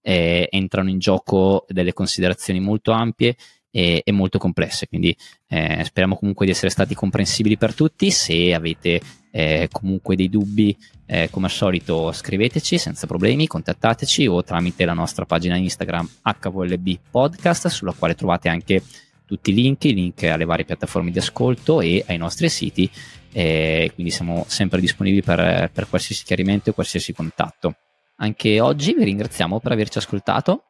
eh, 0.00 0.48
entrano 0.50 0.88
in 0.88 0.98
gioco 0.98 1.66
delle 1.68 1.92
considerazioni 1.92 2.60
molto 2.60 2.92
ampie 2.92 3.36
e, 3.70 4.00
e 4.02 4.10
molto 4.12 4.38
complesse, 4.38 4.88
quindi 4.88 5.14
eh, 5.48 5.84
speriamo 5.84 6.16
comunque 6.16 6.46
di 6.46 6.52
essere 6.52 6.70
stati 6.70 6.94
comprensibili 6.94 7.58
per 7.58 7.74
tutti. 7.74 8.10
Se 8.10 8.54
avete 8.54 9.02
eh, 9.32 9.68
comunque 9.70 10.16
dei 10.16 10.30
dubbi, 10.30 10.74
eh, 11.04 11.28
come 11.28 11.44
al 11.44 11.52
solito 11.52 12.10
scriveteci 12.10 12.78
senza 12.78 13.06
problemi, 13.06 13.46
contattateci 13.46 14.26
o 14.26 14.42
tramite 14.42 14.86
la 14.86 14.94
nostra 14.94 15.26
pagina 15.26 15.58
Instagram 15.58 16.08
HVLB 16.22 16.98
Podcast, 17.10 17.68
sulla 17.68 17.92
quale 17.92 18.14
trovate 18.14 18.48
anche 18.48 18.82
tutti 19.26 19.50
i 19.50 19.54
link, 19.54 19.84
i 19.84 19.94
link 19.94 20.22
alle 20.24 20.44
varie 20.44 20.64
piattaforme 20.64 21.10
di 21.10 21.18
ascolto 21.18 21.80
e 21.80 22.04
ai 22.06 22.16
nostri 22.16 22.48
siti, 22.48 22.90
eh, 23.32 23.90
quindi 23.94 24.12
siamo 24.12 24.44
sempre 24.48 24.80
disponibili 24.80 25.22
per, 25.22 25.70
per 25.72 25.88
qualsiasi 25.88 26.24
chiarimento 26.24 26.70
e 26.70 26.72
qualsiasi 26.72 27.12
contatto. 27.12 27.74
Anche 28.18 28.60
oggi 28.60 28.94
vi 28.94 29.04
ringraziamo 29.04 29.60
per 29.60 29.72
averci 29.72 29.98
ascoltato. 29.98 30.64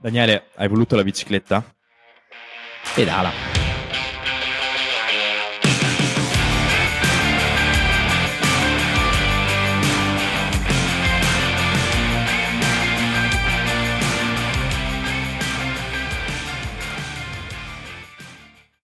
Daniele, 0.00 0.44
hai 0.54 0.68
voluto 0.68 0.96
la 0.96 1.02
bicicletta? 1.02 1.62
Pedala. 2.94 3.47